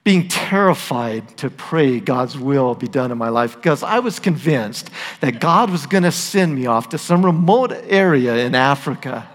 being 0.05 0.29
terrified 0.29 1.37
to 1.39 1.49
pray 1.49 2.01
God's 2.01 2.37
will 2.37 2.75
be 2.75 2.89
done 2.89 3.13
in 3.13 3.19
my 3.19 3.29
life 3.29 3.55
because 3.55 3.83
I 3.83 4.01
was 4.01 4.19
convinced 4.19 4.91
that 5.21 5.41
God 5.41 5.71
was 5.71 5.87
going 5.87 6.03
to 6.03 6.13
send 6.13 6.55
me 6.55 6.67
off 6.67 6.89
to 6.91 6.99
some 6.99 7.25
remote 7.25 7.73
area 7.73 8.37
in 8.45 8.55
Africa. 8.55 9.29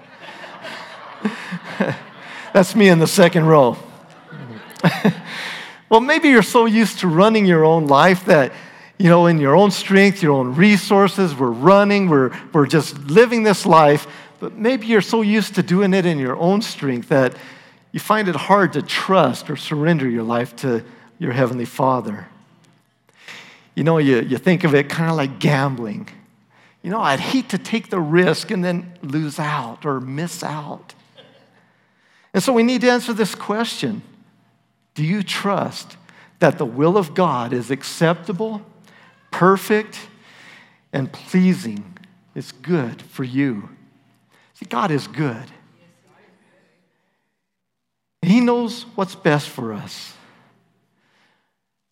That's 2.54 2.76
me 2.76 2.90
in 2.90 3.00
the 3.00 3.08
second 3.08 3.46
row. 3.46 3.78
well, 5.90 6.02
maybe 6.02 6.30
you're 6.30 6.44
so 6.44 6.66
used 6.66 7.00
to 7.00 7.08
running 7.08 7.46
your 7.46 7.64
own 7.64 7.88
life 7.88 8.26
that 8.26 8.52
you 8.98 9.10
know, 9.10 9.28
in 9.28 9.38
your 9.38 9.56
own 9.56 9.70
strength, 9.70 10.24
your 10.24 10.34
own 10.34 10.56
resources. 10.56 11.36
We're 11.36 11.52
running, 11.52 12.10
we're, 12.10 12.36
we're 12.52 12.66
just 12.66 12.98
living 13.06 13.44
this 13.44 13.66
life. 13.66 14.08
But 14.40 14.54
maybe 14.54 14.88
you're 14.88 15.02
so 15.02 15.22
used 15.22 15.56
to 15.56 15.64
doing 15.64 15.94
it 15.94 16.06
in 16.06 16.20
your 16.20 16.38
own 16.38 16.62
strength 16.62 17.10
that 17.10 17.36
you 17.92 18.00
find 18.00 18.28
it 18.28 18.36
hard 18.36 18.74
to 18.74 18.82
trust 18.82 19.50
or 19.50 19.56
surrender 19.56 20.08
your 20.08 20.24
life 20.24 20.56
to 20.58 20.84
your 21.20 21.32
Heavenly 21.32 21.66
Father. 21.66 22.28
You 23.76 23.84
know, 23.84 23.98
you, 23.98 24.22
you 24.22 24.38
think 24.38 24.64
of 24.64 24.76
it 24.76 24.90
kind 24.90 25.10
of 25.10 25.18
like 25.18 25.40
gambling. 25.40 26.10
You 26.84 26.92
know, 26.92 27.00
I'd 27.00 27.20
hate 27.20 27.50
to 27.50 27.58
take 27.58 27.90
the 27.90 28.00
risk 28.00 28.52
and 28.52 28.64
then 28.64 28.94
lose 29.02 29.40
out 29.40 29.86
or 29.86 30.00
miss 30.00 30.44
out. 30.44 30.94
And 32.34 32.44
so 32.44 32.54
we 32.54 32.64
need 32.64 32.82
to 32.82 32.90
answer 32.90 33.14
this 33.14 33.36
question 33.36 34.02
Do 34.94 35.04
you 35.04 35.24
trust 35.24 35.98
that 36.40 36.58
the 36.58 36.66
will 36.66 36.98
of 36.98 37.14
God 37.14 37.54
is 37.54 37.72
acceptable? 37.72 38.62
perfect 39.32 40.00
and 40.94 41.12
pleasing 41.12 41.98
It's 42.34 42.52
good 42.52 43.02
for 43.04 43.24
you. 43.24 43.70
See, 44.58 44.66
God 44.66 44.90
is 44.90 45.06
good. 45.06 45.44
He 48.24 48.40
knows 48.40 48.88
what's 48.96 49.14
best 49.14 49.48
for 49.50 49.72
us. 49.72 50.16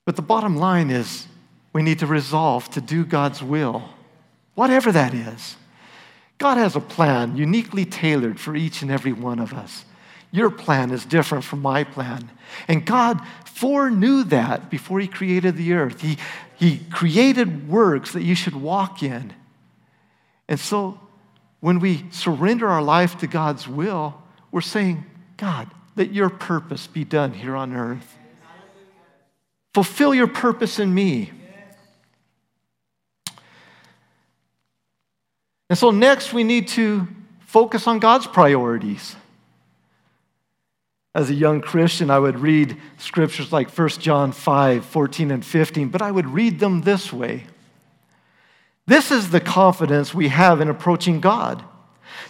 But 0.03 0.15
the 0.15 0.23
bottom 0.23 0.57
line 0.57 0.89
is 0.89 1.27
we 1.73 1.83
need 1.83 1.99
to 1.99 2.07
resolve 2.07 2.67
to 2.71 2.81
do 2.81 3.05
God's 3.05 3.43
will, 3.43 3.83
whatever 4.55 4.91
that 4.91 5.13
is. 5.13 5.57
God 6.39 6.57
has 6.57 6.75
a 6.75 6.79
plan 6.79 7.37
uniquely 7.37 7.85
tailored 7.85 8.39
for 8.39 8.55
each 8.55 8.81
and 8.81 8.89
every 8.89 9.13
one 9.13 9.37
of 9.37 9.53
us. 9.53 9.85
Your 10.31 10.49
plan 10.49 10.89
is 10.89 11.05
different 11.05 11.43
from 11.43 11.61
my 11.61 11.83
plan. 11.83 12.31
And 12.67 12.83
God 12.83 13.21
foreknew 13.45 14.23
that 14.23 14.71
before 14.71 14.99
He 14.99 15.07
created 15.07 15.55
the 15.55 15.73
earth. 15.73 16.01
He, 16.01 16.17
he 16.57 16.79
created 16.89 17.69
works 17.69 18.13
that 18.13 18.23
you 18.23 18.33
should 18.33 18.55
walk 18.55 19.03
in. 19.03 19.33
And 20.49 20.59
so 20.59 20.99
when 21.59 21.79
we 21.79 22.05
surrender 22.11 22.67
our 22.67 22.81
life 22.81 23.17
to 23.19 23.27
God's 23.27 23.67
will, 23.67 24.21
we're 24.51 24.61
saying, 24.61 25.05
God, 25.37 25.69
let 25.95 26.13
your 26.13 26.29
purpose 26.29 26.87
be 26.87 27.03
done 27.03 27.33
here 27.33 27.55
on 27.55 27.73
earth. 27.73 28.17
Fulfill 29.73 30.13
your 30.13 30.27
purpose 30.27 30.79
in 30.79 30.93
me. 30.93 31.31
And 35.69 35.77
so, 35.77 35.91
next, 35.91 36.31
we 36.31 36.43
need 36.43 36.67
to 36.69 37.07
focus 37.39 37.87
on 37.87 37.99
God's 37.99 38.27
priorities. 38.27 39.15
As 41.15 41.29
a 41.29 41.33
young 41.33 41.61
Christian, 41.61 42.09
I 42.09 42.19
would 42.19 42.39
read 42.39 42.77
scriptures 42.97 43.51
like 43.51 43.69
1 43.69 43.89
John 43.89 44.31
5 44.31 44.85
14 44.85 45.31
and 45.31 45.45
15, 45.45 45.89
but 45.89 46.01
I 46.01 46.11
would 46.11 46.27
read 46.27 46.59
them 46.59 46.81
this 46.81 47.11
way. 47.11 47.47
This 48.87 49.11
is 49.11 49.31
the 49.31 49.39
confidence 49.39 50.13
we 50.13 50.27
have 50.27 50.61
in 50.61 50.69
approaching 50.69 51.19
God 51.19 51.63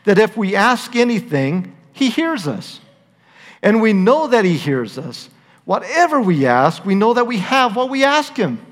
that 0.06 0.18
if 0.18 0.38
we 0.38 0.56
ask 0.56 0.96
anything, 0.96 1.76
He 1.92 2.10
hears 2.10 2.48
us. 2.48 2.80
And 3.62 3.82
we 3.82 3.94
know 3.94 4.28
that 4.28 4.46
He 4.46 4.56
hears 4.56 4.98
us. 4.98 5.30
Whatever 5.66 6.22
we 6.22 6.46
ask, 6.46 6.86
we 6.86 6.96
know 6.96 7.14
that 7.14 7.28
we 7.28 7.40
have 7.40 7.76
what 7.76 7.90
we 7.90 8.04
ask 8.04 8.36
Him. 8.38 8.64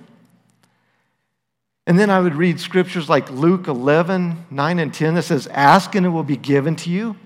And 1.85 1.99
then 1.99 2.09
I 2.09 2.21
would 2.21 2.35
read 2.35 2.59
scriptures 2.59 3.09
like 3.09 3.29
Luke 3.29 3.67
11, 3.67 4.45
9 4.49 4.79
and 4.79 4.93
10 4.93 5.15
that 5.15 5.23
says, 5.23 5.47
Ask 5.47 5.95
and 5.95 6.05
it 6.05 6.09
will 6.09 6.23
be 6.23 6.37
given 6.37 6.75
to 6.77 6.89
you, 6.89 7.17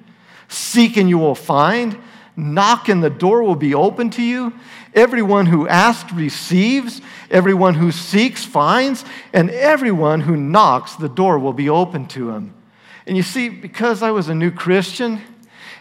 seek 0.48 0.98
and 0.98 1.08
you 1.08 1.20
will 1.20 1.36
find, 1.36 1.98
Knock 2.39 2.88
and 2.88 3.04
the 3.04 3.10
door 3.10 3.41
will 3.41 3.56
be 3.56 3.73
open 3.73 4.12
to 4.12 4.21
you. 4.21 4.54
Everyone 4.93 5.47
who 5.47 5.67
asks 5.67 6.13
receives, 6.13 7.02
everyone 7.32 7.73
who 7.73 7.91
seeks 7.91 8.45
finds, 8.45 9.04
and 9.34 9.50
everyone 9.50 10.21
who 10.21 10.38
knocks, 10.38 10.95
the 10.95 11.10
door 11.10 11.39
will 11.39 11.52
be 11.52 11.67
open 11.67 12.06
to 12.10 12.30
him. 12.30 12.54
And 13.08 13.17
you 13.17 13.23
see, 13.23 13.50
because 13.50 14.04
I 14.04 14.12
was 14.12 14.30
a 14.30 14.36
new 14.36 14.52
Christian, 14.52 15.19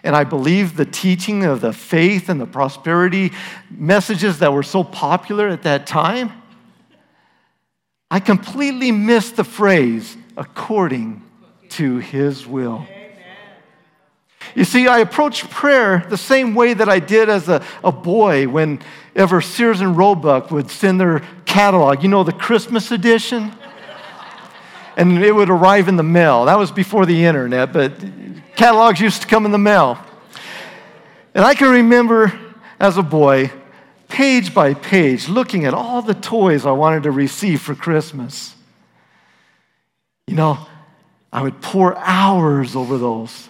and 0.03 0.16
I 0.16 0.25
believed 0.25 0.77
the 0.77 0.87
teaching 0.87 1.45
of 1.45 1.61
the 1.61 1.75
faith 1.75 2.31
and 2.31 2.40
the 2.40 2.47
prosperity 2.47 3.33
messages 3.71 4.38
that 4.38 4.53
were 4.53 4.62
so 4.62 4.83
popular 4.83 5.49
at 5.49 5.64
that 5.64 5.87
time, 5.87 6.33
I 8.11 8.21
completely 8.21 8.92
missed 8.92 9.37
the 9.37 9.45
phrase, 9.45 10.16
according 10.38 11.23
to 11.71 11.99
his 11.99 12.47
will. 12.47 12.87
You 14.55 14.65
see, 14.65 14.87
I 14.87 14.99
approach 14.99 15.49
prayer 15.51 16.07
the 16.09 16.17
same 16.17 16.55
way 16.55 16.75
that 16.75 16.89
I 16.89 16.99
did 16.99 17.29
as 17.29 17.49
a, 17.49 17.65
a 17.83 17.93
boy 17.93 18.49
whenever 18.49 19.41
Sears 19.41 19.81
and 19.81 19.97
Roebuck 19.97 20.51
would 20.51 20.71
send 20.71 21.01
their 21.01 21.21
catalog, 21.45 22.03
you 22.03 22.09
know, 22.09 22.25
the 22.25 22.33
Christmas 22.33 22.91
edition? 22.91 23.53
and 24.97 25.23
it 25.23 25.33
would 25.33 25.51
arrive 25.51 25.89
in 25.89 25.97
the 25.97 26.03
mail. 26.03 26.47
That 26.47 26.59
was 26.59 26.73
before 26.73 27.05
the 27.05 27.25
internet, 27.25 27.73
but 27.73 27.93
catalogs 28.57 29.01
used 29.01 29.23
to 29.23 29.29
come 29.29 29.45
in 29.45 29.53
the 29.53 29.59
mail. 29.59 29.99
And 31.35 31.45
I 31.45 31.55
can 31.55 31.71
remember 31.71 32.33
as 32.81 32.97
a 32.97 33.03
boy, 33.03 33.53
page 34.09 34.55
by 34.55 34.73
page, 34.73 35.29
looking 35.29 35.67
at 35.67 35.75
all 35.75 36.01
the 36.01 36.15
toys 36.15 36.65
I 36.65 36.73
wanted 36.73 37.03
to 37.03 37.11
receive 37.11 37.61
for 37.61 37.75
Christmas. 37.75 38.55
You 40.27 40.35
know, 40.35 40.67
I 41.33 41.43
would 41.43 41.61
pour 41.61 41.97
hours 41.99 42.75
over 42.75 42.97
those. 42.97 43.49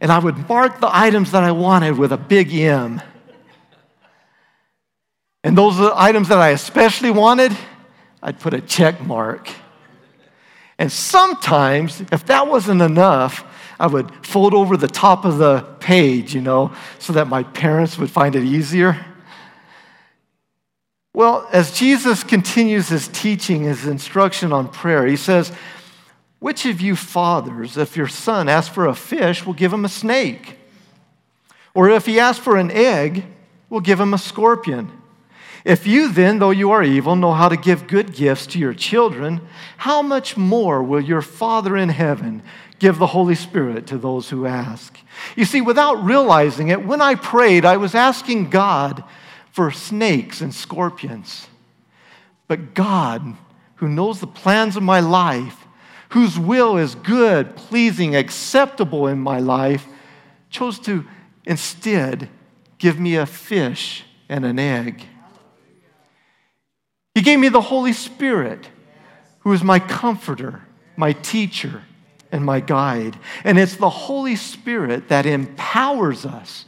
And 0.00 0.12
I 0.12 0.18
would 0.18 0.48
mark 0.48 0.80
the 0.80 0.94
items 0.94 1.32
that 1.32 1.42
I 1.42 1.52
wanted 1.52 1.98
with 1.98 2.12
a 2.12 2.16
big 2.16 2.54
M. 2.54 3.02
And 5.42 5.56
those 5.56 5.78
items 5.94 6.28
that 6.28 6.38
I 6.38 6.50
especially 6.50 7.10
wanted, 7.10 7.56
I'd 8.22 8.38
put 8.38 8.54
a 8.54 8.60
check 8.60 9.00
mark. 9.00 9.48
And 10.78 10.92
sometimes, 10.92 12.00
if 12.12 12.26
that 12.26 12.46
wasn't 12.46 12.82
enough, 12.82 13.44
I 13.80 13.86
would 13.86 14.26
fold 14.26 14.54
over 14.54 14.76
the 14.76 14.88
top 14.88 15.24
of 15.24 15.38
the 15.38 15.62
page, 15.80 16.34
you 16.34 16.40
know, 16.40 16.72
so 16.98 17.12
that 17.14 17.28
my 17.28 17.42
parents 17.42 17.98
would 17.98 18.10
find 18.10 18.36
it 18.36 18.44
easier. 18.44 19.04
Well, 21.14 21.48
as 21.52 21.76
Jesus 21.76 22.22
continues 22.22 22.88
his 22.88 23.08
teaching, 23.08 23.64
his 23.64 23.86
instruction 23.86 24.52
on 24.52 24.68
prayer, 24.68 25.06
he 25.06 25.16
says, 25.16 25.52
Which 26.40 26.66
of 26.66 26.80
you 26.80 26.94
fathers, 26.94 27.76
if 27.76 27.96
your 27.96 28.08
son 28.08 28.48
asks 28.48 28.72
for 28.72 28.86
a 28.86 28.94
fish, 28.94 29.44
will 29.44 29.54
give 29.54 29.72
him 29.72 29.84
a 29.84 29.88
snake? 29.88 30.56
Or 31.74 31.90
if 31.90 32.06
he 32.06 32.20
asks 32.20 32.42
for 32.42 32.56
an 32.56 32.70
egg, 32.70 33.24
will 33.68 33.80
give 33.80 34.00
him 34.00 34.14
a 34.14 34.18
scorpion? 34.18 34.92
If 35.64 35.86
you 35.86 36.12
then, 36.12 36.38
though 36.38 36.50
you 36.50 36.70
are 36.70 36.82
evil, 36.82 37.16
know 37.16 37.32
how 37.32 37.48
to 37.48 37.56
give 37.56 37.88
good 37.88 38.14
gifts 38.14 38.46
to 38.48 38.58
your 38.58 38.72
children, 38.72 39.40
how 39.76 40.00
much 40.00 40.36
more 40.36 40.82
will 40.82 41.00
your 41.00 41.22
Father 41.22 41.76
in 41.76 41.88
heaven 41.88 42.42
give 42.78 42.98
the 42.98 43.08
Holy 43.08 43.34
Spirit 43.34 43.86
to 43.88 43.98
those 43.98 44.30
who 44.30 44.46
ask? 44.46 44.96
You 45.36 45.44
see, 45.44 45.60
without 45.60 46.04
realizing 46.04 46.68
it, 46.68 46.84
when 46.84 47.02
I 47.02 47.16
prayed, 47.16 47.64
I 47.64 47.76
was 47.76 47.94
asking 47.94 48.50
God 48.50 49.02
for 49.50 49.70
snakes 49.70 50.40
and 50.40 50.54
scorpions. 50.54 51.48
But 52.46 52.74
God, 52.74 53.36
who 53.76 53.88
knows 53.88 54.20
the 54.20 54.26
plans 54.26 54.76
of 54.76 54.82
my 54.82 55.00
life, 55.00 55.66
whose 56.10 56.38
will 56.38 56.76
is 56.76 56.94
good, 56.94 57.56
pleasing, 57.56 58.16
acceptable 58.16 59.06
in 59.06 59.18
my 59.18 59.38
life, 59.38 59.86
chose 60.50 60.78
to 60.80 61.04
instead 61.44 62.28
give 62.78 62.98
me 62.98 63.16
a 63.16 63.26
fish 63.26 64.04
and 64.28 64.44
an 64.44 64.58
egg. 64.58 65.04
He 67.14 67.22
gave 67.22 67.38
me 67.38 67.48
the 67.48 67.60
Holy 67.60 67.92
Spirit, 67.92 68.68
who 69.40 69.52
is 69.52 69.62
my 69.64 69.78
comforter, 69.78 70.62
my 70.96 71.12
teacher, 71.12 71.82
and 72.30 72.44
my 72.44 72.60
guide. 72.60 73.18
And 73.44 73.58
it's 73.58 73.76
the 73.76 73.90
Holy 73.90 74.36
Spirit 74.36 75.08
that 75.08 75.26
empowers 75.26 76.24
us 76.24 76.66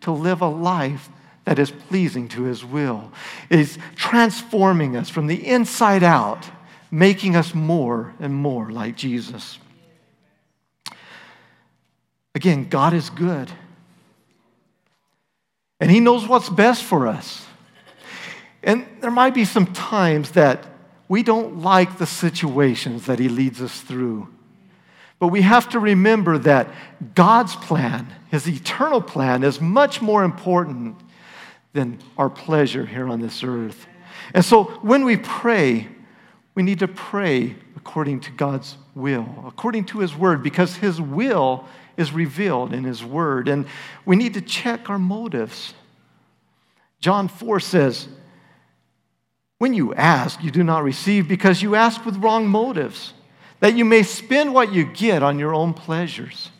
to 0.00 0.10
live 0.12 0.40
a 0.40 0.48
life 0.48 1.08
that 1.44 1.58
is 1.58 1.70
pleasing 1.70 2.28
to 2.28 2.42
His 2.42 2.64
will, 2.64 3.12
is 3.48 3.78
transforming 3.94 4.96
us 4.96 5.08
from 5.08 5.28
the 5.28 5.46
inside 5.46 6.02
out, 6.02 6.50
making 6.90 7.36
us 7.36 7.54
more 7.54 8.14
and 8.20 8.34
more 8.34 8.70
like 8.70 8.96
Jesus. 8.96 9.58
Again, 12.34 12.68
God 12.68 12.92
is 12.92 13.10
good. 13.10 13.50
And 15.80 15.90
He 15.90 16.00
knows 16.00 16.26
what's 16.26 16.48
best 16.48 16.82
for 16.82 17.06
us. 17.06 17.44
And 18.62 18.86
there 19.00 19.10
might 19.10 19.34
be 19.34 19.44
some 19.44 19.66
times 19.66 20.32
that 20.32 20.66
we 21.08 21.22
don't 21.22 21.62
like 21.62 21.98
the 21.98 22.06
situations 22.06 23.06
that 23.06 23.18
He 23.18 23.28
leads 23.28 23.62
us 23.62 23.80
through. 23.80 24.28
But 25.18 25.28
we 25.28 25.42
have 25.42 25.68
to 25.70 25.78
remember 25.78 26.36
that 26.38 26.70
God's 27.14 27.56
plan, 27.56 28.12
His 28.30 28.48
eternal 28.48 29.00
plan, 29.00 29.42
is 29.42 29.60
much 29.60 30.02
more 30.02 30.24
important 30.24 30.96
than 31.72 31.98
our 32.18 32.28
pleasure 32.28 32.84
here 32.84 33.08
on 33.08 33.20
this 33.20 33.42
earth. 33.42 33.86
And 34.34 34.44
so 34.44 34.64
when 34.82 35.04
we 35.04 35.16
pray, 35.16 35.88
we 36.56 36.64
need 36.64 36.80
to 36.80 36.88
pray 36.88 37.54
according 37.76 38.18
to 38.20 38.32
God's 38.32 38.76
will, 38.96 39.44
according 39.46 39.84
to 39.84 40.00
His 40.00 40.16
word, 40.16 40.42
because 40.42 40.74
His 40.76 41.00
will 41.00 41.66
is 41.96 42.12
revealed 42.12 42.72
in 42.72 42.82
His 42.82 43.04
word. 43.04 43.46
And 43.46 43.66
we 44.04 44.16
need 44.16 44.34
to 44.34 44.40
check 44.40 44.90
our 44.90 44.98
motives. 44.98 45.74
John 46.98 47.28
4 47.28 47.60
says, 47.60 48.08
when 49.58 49.74
you 49.74 49.94
ask, 49.94 50.42
you 50.42 50.50
do 50.50 50.64
not 50.64 50.82
receive 50.82 51.28
because 51.28 51.62
you 51.62 51.74
ask 51.74 52.04
with 52.04 52.16
wrong 52.16 52.46
motives, 52.48 53.12
that 53.60 53.74
you 53.76 53.84
may 53.84 54.02
spend 54.02 54.52
what 54.52 54.72
you 54.72 54.84
get 54.84 55.22
on 55.22 55.38
your 55.38 55.54
own 55.54 55.72
pleasures. 55.72 56.50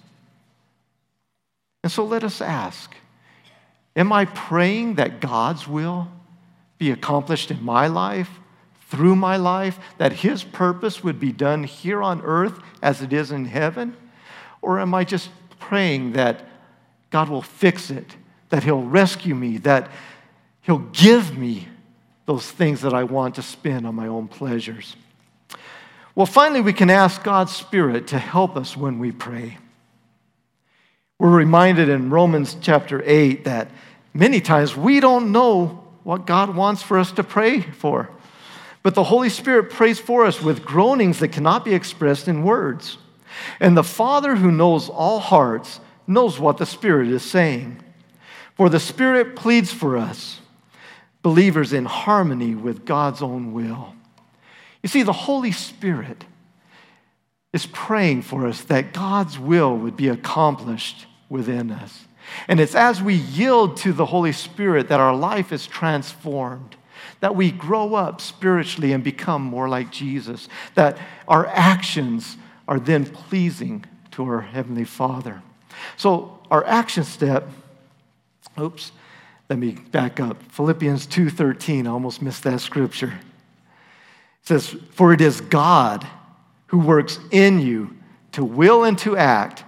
And 1.83 1.93
so 1.93 2.05
let 2.05 2.23
us 2.25 2.41
ask 2.41 2.95
Am 3.95 4.13
I 4.13 4.27
praying 4.27 4.97
that 4.97 5.21
God's 5.21 5.67
will 5.67 6.09
be 6.77 6.91
accomplished 6.91 7.51
in 7.51 7.63
my 7.63 7.87
life, 7.87 8.29
through 8.87 9.17
my 9.17 9.37
life, 9.37 9.79
that 9.99 10.13
His 10.13 10.45
purpose 10.45 11.03
would 11.03 11.21
be 11.21 11.33
done 11.33 11.65
here 11.65 12.03
on 12.03 12.23
earth 12.23 12.59
as 12.83 13.03
it 13.03 13.13
is 13.13 13.31
in 13.31 13.45
heaven? 13.45 13.97
Or 14.63 14.81
am 14.81 14.95
I 14.95 15.05
just 15.05 15.31
praying 15.59 16.13
that 16.13 16.47
God 17.11 17.29
will 17.29 17.43
fix 17.43 17.91
it, 17.91 18.17
that 18.51 18.63
He'll 18.65 18.83
rescue 18.83 19.35
me, 19.35 19.59
that 19.59 19.91
He'll 20.63 20.79
give 20.79 21.37
me 21.37 21.69
those 22.27 22.51
things 22.51 22.81
that 22.81 22.93
I 22.93 23.05
want 23.05 23.37
to 23.37 23.43
spend 23.43 23.87
on 23.87 23.95
my 23.95 24.09
own 24.09 24.29
pleasures. 24.29 24.97
Well, 26.15 26.27
finally, 26.27 26.61
we 26.61 26.73
can 26.73 26.91
ask 26.91 27.23
God's 27.23 27.55
Spirit 27.55 28.09
to 28.09 28.19
help 28.19 28.57
us 28.57 28.77
when 28.77 28.99
we 28.99 29.13
pray. 29.13 29.59
We're 31.19 31.31
reminded 31.31 31.89
in 31.89 32.11
Romans 32.11 32.57
chapter 32.61 33.03
8 33.05 33.45
that 33.45 33.71
many 34.13 34.41
times 34.41 34.77
we 34.77 35.01
don't 35.01 35.31
know 35.31 35.85
what 36.03 36.27
God 36.27 36.55
wants 36.55 36.83
for 36.83 36.99
us 36.99 37.13
to 37.13 37.25
pray 37.25 37.61
for. 37.61 38.11
But 38.87 38.95
the 38.95 39.03
Holy 39.03 39.31
Spirit 39.31 39.71
prays 39.71 39.99
for 39.99 40.25
us 40.25 40.41
with 40.41 40.65
groanings 40.65 41.19
that 41.19 41.33
cannot 41.33 41.65
be 41.65 41.75
expressed 41.75 42.29
in 42.29 42.45
words. 42.45 42.99
And 43.59 43.77
the 43.77 43.83
Father 43.83 44.37
who 44.37 44.53
knows 44.53 44.89
all 44.89 45.19
hearts 45.19 45.81
knows 46.07 46.39
what 46.39 46.59
the 46.59 46.67
Spirit 46.67 47.09
is 47.09 47.25
saying. 47.25 47.83
For 48.55 48.69
the 48.69 48.79
Spirit 48.79 49.35
pleads 49.35 49.73
for 49.73 49.97
us 49.97 50.39
believers 51.23 51.73
in 51.73 51.85
harmony 51.85 52.55
with 52.55 52.85
God's 52.85 53.23
own 53.23 53.53
will. 53.53 53.93
You 54.85 54.89
see, 54.89 55.03
the 55.03 55.13
Holy 55.13 55.51
Spirit 55.51 56.25
is 57.53 57.67
praying 57.67 58.23
for 58.23 58.47
us 58.47 58.61
that 58.67 58.93
God's 58.93 59.37
will 59.37 59.77
would 59.77 59.97
be 59.97 60.07
accomplished 60.07 61.07
within 61.29 61.73
us. 61.73 62.05
And 62.47 62.61
it's 62.61 62.77
as 62.77 63.03
we 63.03 63.15
yield 63.15 63.79
to 63.79 63.93
the 63.93 64.07
Holy 64.07 64.31
Spirit 64.31 64.91
that 64.91 65.01
our 65.01 65.17
life 65.17 65.53
is 65.53 65.67
transformed, 65.67 66.76
that 67.21 67.35
we 67.35 67.51
grow 67.51 67.95
up 67.95 68.21
spiritually 68.21 68.93
and 68.93 69.03
become 69.03 69.43
more 69.43 69.69
like 69.69 69.91
Jesus, 69.91 70.49
that 70.75 70.99
our 71.27 71.47
actions 71.47 72.37
are 72.69 72.79
then 72.79 73.05
pleasing 73.07 73.85
to 74.13 74.25
our 74.25 74.41
Heavenly 74.41 74.85
Father. 74.85 75.43
So, 75.97 76.39
our 76.51 76.65
action 76.65 77.05
step, 77.05 77.49
oops, 78.59 78.93
let 79.49 79.59
me 79.59 79.73
back 79.73 80.21
up. 80.21 80.43
Philippians 80.51 81.07
2:13, 81.07 81.87
I 81.87 81.91
almost 81.91 82.23
missed 82.23 82.43
that 82.45 82.61
scripture. 82.61 83.13
It 84.41 84.47
says, 84.47 84.77
"For 84.93 85.13
it 85.13 85.21
is 85.21 85.41
God 85.41 86.07
who 86.69 86.79
works 86.79 87.19
in 87.31 87.61
you 87.61 87.97
to 88.33 88.45
will 88.45 88.85
and 88.85 88.99
to 88.99 89.17
act 89.17 89.65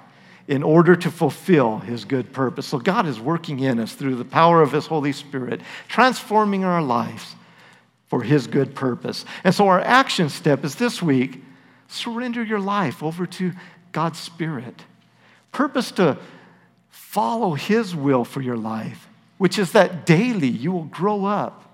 in 0.48 0.64
order 0.64 0.96
to 0.96 1.10
fulfill 1.10 1.78
his 1.78 2.04
good 2.04 2.32
purpose." 2.32 2.66
So 2.66 2.78
God 2.78 3.06
is 3.06 3.20
working 3.20 3.60
in 3.60 3.78
us 3.78 3.92
through 3.92 4.16
the 4.16 4.24
power 4.24 4.60
of 4.62 4.72
his 4.72 4.86
Holy 4.86 5.12
Spirit, 5.12 5.60
transforming 5.86 6.64
our 6.64 6.82
lives 6.82 7.36
for 8.08 8.22
his 8.22 8.48
good 8.48 8.74
purpose. 8.74 9.24
And 9.44 9.54
so 9.54 9.68
our 9.68 9.80
action 9.80 10.28
step 10.28 10.64
is 10.64 10.74
this 10.74 11.00
week, 11.00 11.44
surrender 11.86 12.42
your 12.42 12.60
life 12.60 13.02
over 13.02 13.26
to 13.26 13.52
God's 13.92 14.18
Spirit. 14.18 14.82
Purpose 15.52 15.92
to 15.92 16.18
follow 16.90 17.54
his 17.54 17.94
will 17.94 18.24
for 18.24 18.40
your 18.40 18.56
life 18.56 19.08
which 19.38 19.58
is 19.58 19.72
that 19.72 20.04
daily 20.04 20.48
you 20.48 20.72
will 20.72 20.84
grow 20.84 21.24
up, 21.24 21.64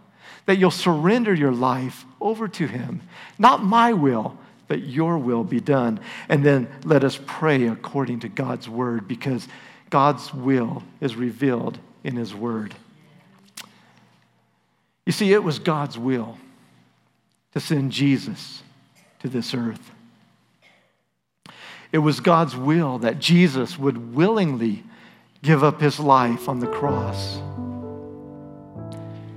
that 0.47 0.59
you'll 0.59 0.71
surrender 0.71 1.35
your 1.35 1.53
life 1.53 2.05
over 2.21 2.47
to 2.47 2.67
Him. 2.67 3.01
Not 3.39 3.65
my 3.65 3.93
will, 3.93 4.39
but 4.69 4.83
your 4.83 5.19
will 5.19 5.45
be 5.45 5.61
done. 5.61 6.01
And 6.29 6.45
then 6.45 6.69
let 6.85 7.05
us 7.05 7.19
pray 7.27 7.67
according 7.67 8.21
to 8.21 8.29
God's 8.29 8.69
word 8.69 9.07
because 9.07 9.47
God's 9.91 10.33
will 10.33 10.83
is 11.01 11.17
revealed 11.17 11.79
in 12.03 12.17
His 12.17 12.35
word. 12.35 12.75
You 15.07 15.13
see, 15.13 15.33
it 15.33 15.45
was 15.45 15.59
God's 15.59 15.99
will 15.99 16.39
to 17.53 17.61
send 17.61 17.93
Jesus 17.93 18.63
to 19.21 19.29
this 19.29 19.55
earth. 19.55 19.91
It 21.93 21.99
was 21.99 22.19
God's 22.19 22.57
will 22.57 22.99
that 22.99 23.21
Jesus 23.21 23.79
would 23.79 24.15
willingly 24.15 24.83
give 25.43 25.63
up 25.63 25.81
his 25.81 26.01
life 26.01 26.49
on 26.49 26.59
the 26.59 26.67
cross. 26.67 27.37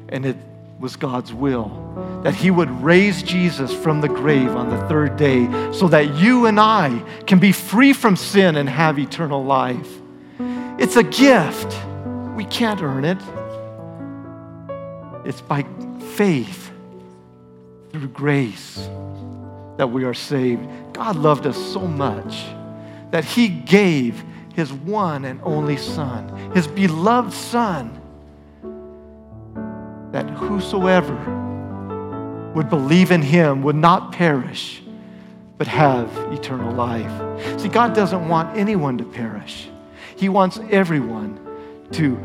And 0.10 0.26
it 0.26 0.38
was 0.80 0.96
God's 0.96 1.34
will 1.34 1.88
that 2.24 2.36
he 2.36 2.52
would 2.52 2.70
raise 2.84 3.24
Jesus 3.24 3.74
from 3.74 4.02
the 4.02 4.08
grave 4.08 4.50
on 4.50 4.70
the 4.70 4.88
third 4.88 5.18
day 5.18 5.46
so 5.72 5.88
that 5.88 6.16
you 6.16 6.46
and 6.46 6.60
I 6.60 7.04
can 7.26 7.40
be 7.40 7.52
free 7.52 7.94
from 7.94 8.16
sin 8.16 8.56
and 8.56 8.68
have 8.68 9.00
eternal 9.00 9.44
life. 9.44 9.90
It's 10.78 10.96
a 10.96 11.04
gift. 11.04 11.78
We 12.36 12.46
can't 12.46 12.82
earn 12.82 13.06
it. 13.06 13.18
It's 15.26 15.42
by 15.42 15.66
faith 16.16 16.72
through 17.92 18.10
grace 18.10 18.90
that 19.78 19.90
we 19.90 20.04
are 20.04 20.14
saved. 20.14 20.68
God 20.94 21.16
loved 21.16 21.46
us 21.46 21.58
so 21.74 21.80
much 21.80 22.46
that 23.12 23.24
he 23.24 23.48
gave 23.48 24.24
his 24.54 24.74
one 24.74 25.26
and 25.26 25.40
only 25.44 25.78
Son, 25.78 26.52
his 26.54 26.68
beloved 26.68 27.32
Son, 27.32 28.02
that 30.12 30.30
whosoever 30.30 31.16
would 32.56 32.70
believe 32.70 33.12
in 33.12 33.22
him 33.22 33.62
would 33.64 33.76
not 33.76 34.12
perish, 34.12 34.82
but 35.58 35.68
have 35.68 36.10
eternal 36.32 36.74
life. 36.74 37.60
See, 37.60 37.70
God 37.70 37.94
doesn't 37.94 38.28
want 38.28 38.58
anyone 38.58 38.98
to 38.98 39.04
perish, 39.04 39.68
He 40.16 40.30
wants 40.30 40.60
everyone 40.70 41.40
to 41.92 42.20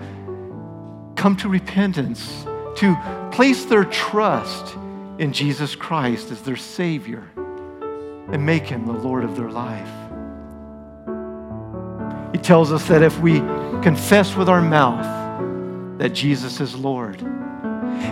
come 1.17 1.37
to 1.37 1.49
repentance, 1.49 2.45
to 2.77 2.97
place 3.31 3.65
their 3.65 3.85
trust 3.85 4.77
in 5.19 5.33
Jesus 5.33 5.75
Christ 5.75 6.31
as 6.31 6.43
their 6.43 6.57
Savior, 6.57 7.29
and 7.37 8.45
make 8.45 8.65
Him 8.65 8.87
the 8.87 8.93
Lord 8.93 9.25
of 9.25 9.37
their 9.37 9.51
life. 9.51 9.89
He 12.33 12.39
tells 12.39 12.73
us 12.73 12.89
that 12.89 13.03
if 13.03 13.19
we 13.21 13.41
confess 13.83 14.35
with 14.35 14.49
our 14.49 14.63
mouth 14.63 15.99
that 15.99 16.11
Jesus 16.11 16.61
is 16.61 16.75
Lord, 16.75 17.23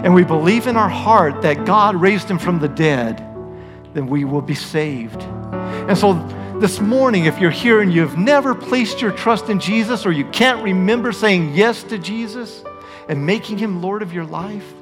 and 0.02 0.14
we 0.14 0.24
believe 0.24 0.66
in 0.66 0.76
our 0.76 0.88
heart 0.88 1.42
that 1.42 1.64
God 1.66 1.96
raised 1.96 2.30
him 2.30 2.38
from 2.38 2.58
the 2.58 2.68
dead, 2.68 3.18
then 3.94 4.06
we 4.06 4.24
will 4.24 4.42
be 4.42 4.54
saved. 4.54 5.22
And 5.22 5.96
so 5.96 6.14
this 6.60 6.80
morning, 6.80 7.24
if 7.24 7.38
you're 7.38 7.50
here 7.50 7.80
and 7.80 7.92
you've 7.92 8.18
never 8.18 8.54
placed 8.54 9.00
your 9.00 9.12
trust 9.12 9.48
in 9.48 9.58
Jesus 9.58 10.06
or 10.06 10.12
you 10.12 10.24
can't 10.26 10.62
remember 10.62 11.12
saying 11.12 11.54
yes 11.54 11.82
to 11.84 11.98
Jesus 11.98 12.62
and 13.08 13.24
making 13.24 13.58
him 13.58 13.82
Lord 13.82 14.02
of 14.02 14.12
your 14.12 14.24
life, 14.24 14.74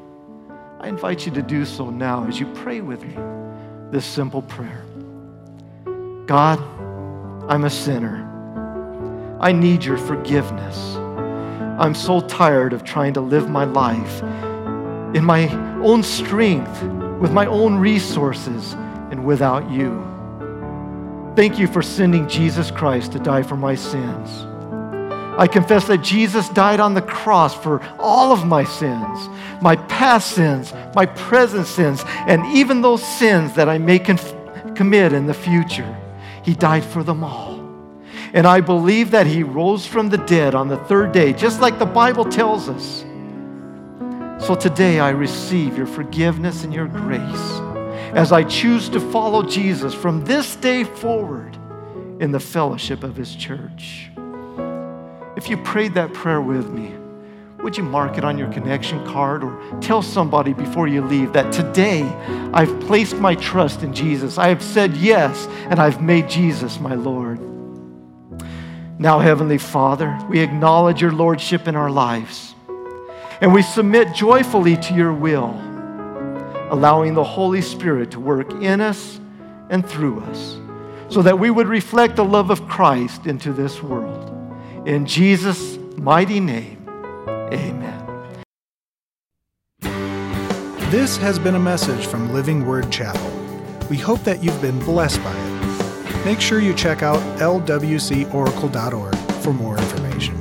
I 0.80 0.88
invite 0.88 1.26
you 1.26 1.32
to 1.32 1.42
do 1.42 1.64
so 1.64 1.90
now 1.90 2.26
as 2.26 2.38
you 2.38 2.46
pray 2.54 2.80
with 2.80 3.04
me 3.04 3.16
this 3.90 4.04
simple 4.04 4.42
prayer 4.42 4.84
God, 6.26 6.58
I'm 7.48 7.64
a 7.64 7.70
sinner. 7.70 8.26
I 9.40 9.52
need 9.52 9.82
your 9.82 9.96
forgiveness. 9.96 10.96
I'm 11.78 11.94
so 11.94 12.20
tired 12.20 12.72
of 12.72 12.84
trying 12.84 13.14
to 13.14 13.20
live 13.20 13.48
my 13.48 13.64
life 13.64 14.22
in 15.14 15.24
my 15.24 15.50
own 15.82 16.02
strength, 16.02 16.82
with 17.20 17.32
my 17.32 17.46
own 17.46 17.76
resources, 17.76 18.74
and 19.10 19.24
without 19.24 19.70
you. 19.70 20.04
Thank 21.34 21.58
you 21.58 21.66
for 21.66 21.82
sending 21.82 22.28
Jesus 22.28 22.70
Christ 22.70 23.12
to 23.12 23.18
die 23.18 23.42
for 23.42 23.56
my 23.56 23.74
sins. 23.74 24.46
I 25.38 25.46
confess 25.46 25.86
that 25.86 25.98
Jesus 25.98 26.48
died 26.48 26.80
on 26.80 26.94
the 26.94 27.02
cross 27.02 27.54
for 27.54 27.80
all 27.98 28.32
of 28.32 28.44
my 28.44 28.64
sins, 28.64 29.28
my 29.62 29.76
past 29.76 30.32
sins, 30.32 30.74
my 30.96 31.06
present 31.06 31.66
sins, 31.66 32.02
and 32.26 32.44
even 32.46 32.82
those 32.82 33.06
sins 33.06 33.54
that 33.54 33.68
I 33.68 33.78
may 33.78 34.00
conf- 34.00 34.34
commit 34.74 35.12
in 35.12 35.26
the 35.26 35.34
future. 35.34 35.96
He 36.42 36.54
died 36.54 36.84
for 36.84 37.04
them 37.04 37.22
all. 37.22 37.56
And 38.32 38.48
I 38.48 38.60
believe 38.60 39.12
that 39.12 39.28
He 39.28 39.44
rose 39.44 39.86
from 39.86 40.08
the 40.08 40.18
dead 40.18 40.56
on 40.56 40.66
the 40.66 40.76
third 40.76 41.12
day, 41.12 41.32
just 41.32 41.60
like 41.60 41.78
the 41.78 41.86
Bible 41.86 42.24
tells 42.24 42.68
us. 42.68 43.04
So 44.48 44.54
today 44.54 44.98
I 44.98 45.10
receive 45.10 45.76
your 45.76 45.86
forgiveness 45.86 46.64
and 46.64 46.72
your 46.72 46.88
grace 46.88 47.60
as 48.16 48.32
I 48.32 48.44
choose 48.44 48.88
to 48.88 48.98
follow 48.98 49.42
Jesus 49.42 49.92
from 49.92 50.24
this 50.24 50.56
day 50.56 50.84
forward 50.84 51.54
in 52.18 52.32
the 52.32 52.40
fellowship 52.40 53.02
of 53.02 53.14
his 53.14 53.36
church. 53.36 54.10
If 55.36 55.50
you 55.50 55.58
prayed 55.58 55.92
that 55.96 56.14
prayer 56.14 56.40
with 56.40 56.70
me, 56.70 56.94
would 57.62 57.76
you 57.76 57.82
mark 57.82 58.16
it 58.16 58.24
on 58.24 58.38
your 58.38 58.50
connection 58.50 59.04
card 59.04 59.44
or 59.44 59.60
tell 59.82 60.00
somebody 60.00 60.54
before 60.54 60.88
you 60.88 61.02
leave 61.02 61.34
that 61.34 61.52
today 61.52 62.04
I've 62.54 62.80
placed 62.80 63.16
my 63.16 63.34
trust 63.34 63.82
in 63.82 63.92
Jesus? 63.92 64.38
I 64.38 64.48
have 64.48 64.62
said 64.62 64.96
yes, 64.96 65.46
and 65.68 65.78
I've 65.78 66.00
made 66.00 66.26
Jesus 66.26 66.80
my 66.80 66.94
Lord. 66.94 67.38
Now, 68.98 69.18
Heavenly 69.18 69.58
Father, 69.58 70.18
we 70.30 70.40
acknowledge 70.40 71.02
your 71.02 71.12
Lordship 71.12 71.68
in 71.68 71.76
our 71.76 71.90
lives. 71.90 72.47
And 73.40 73.54
we 73.54 73.62
submit 73.62 74.14
joyfully 74.14 74.76
to 74.76 74.94
your 74.94 75.12
will, 75.12 75.54
allowing 76.70 77.14
the 77.14 77.24
Holy 77.24 77.62
Spirit 77.62 78.10
to 78.12 78.20
work 78.20 78.50
in 78.62 78.80
us 78.80 79.20
and 79.70 79.86
through 79.86 80.20
us, 80.20 80.58
so 81.08 81.22
that 81.22 81.38
we 81.38 81.50
would 81.50 81.68
reflect 81.68 82.16
the 82.16 82.24
love 82.24 82.50
of 82.50 82.66
Christ 82.68 83.26
into 83.26 83.52
this 83.52 83.82
world. 83.82 84.34
In 84.86 85.06
Jesus' 85.06 85.78
mighty 85.96 86.40
name, 86.40 86.88
amen. 87.52 87.94
This 90.90 91.18
has 91.18 91.38
been 91.38 91.54
a 91.54 91.60
message 91.60 92.06
from 92.06 92.32
Living 92.32 92.66
Word 92.66 92.90
Chapel. 92.90 93.30
We 93.90 93.98
hope 93.98 94.24
that 94.24 94.42
you've 94.42 94.60
been 94.62 94.78
blessed 94.80 95.22
by 95.22 95.36
it. 95.36 96.24
Make 96.24 96.40
sure 96.40 96.60
you 96.60 96.72
check 96.74 97.02
out 97.02 97.20
lwcoracle.org 97.38 99.16
for 99.42 99.52
more 99.52 99.76
information. 99.78 100.37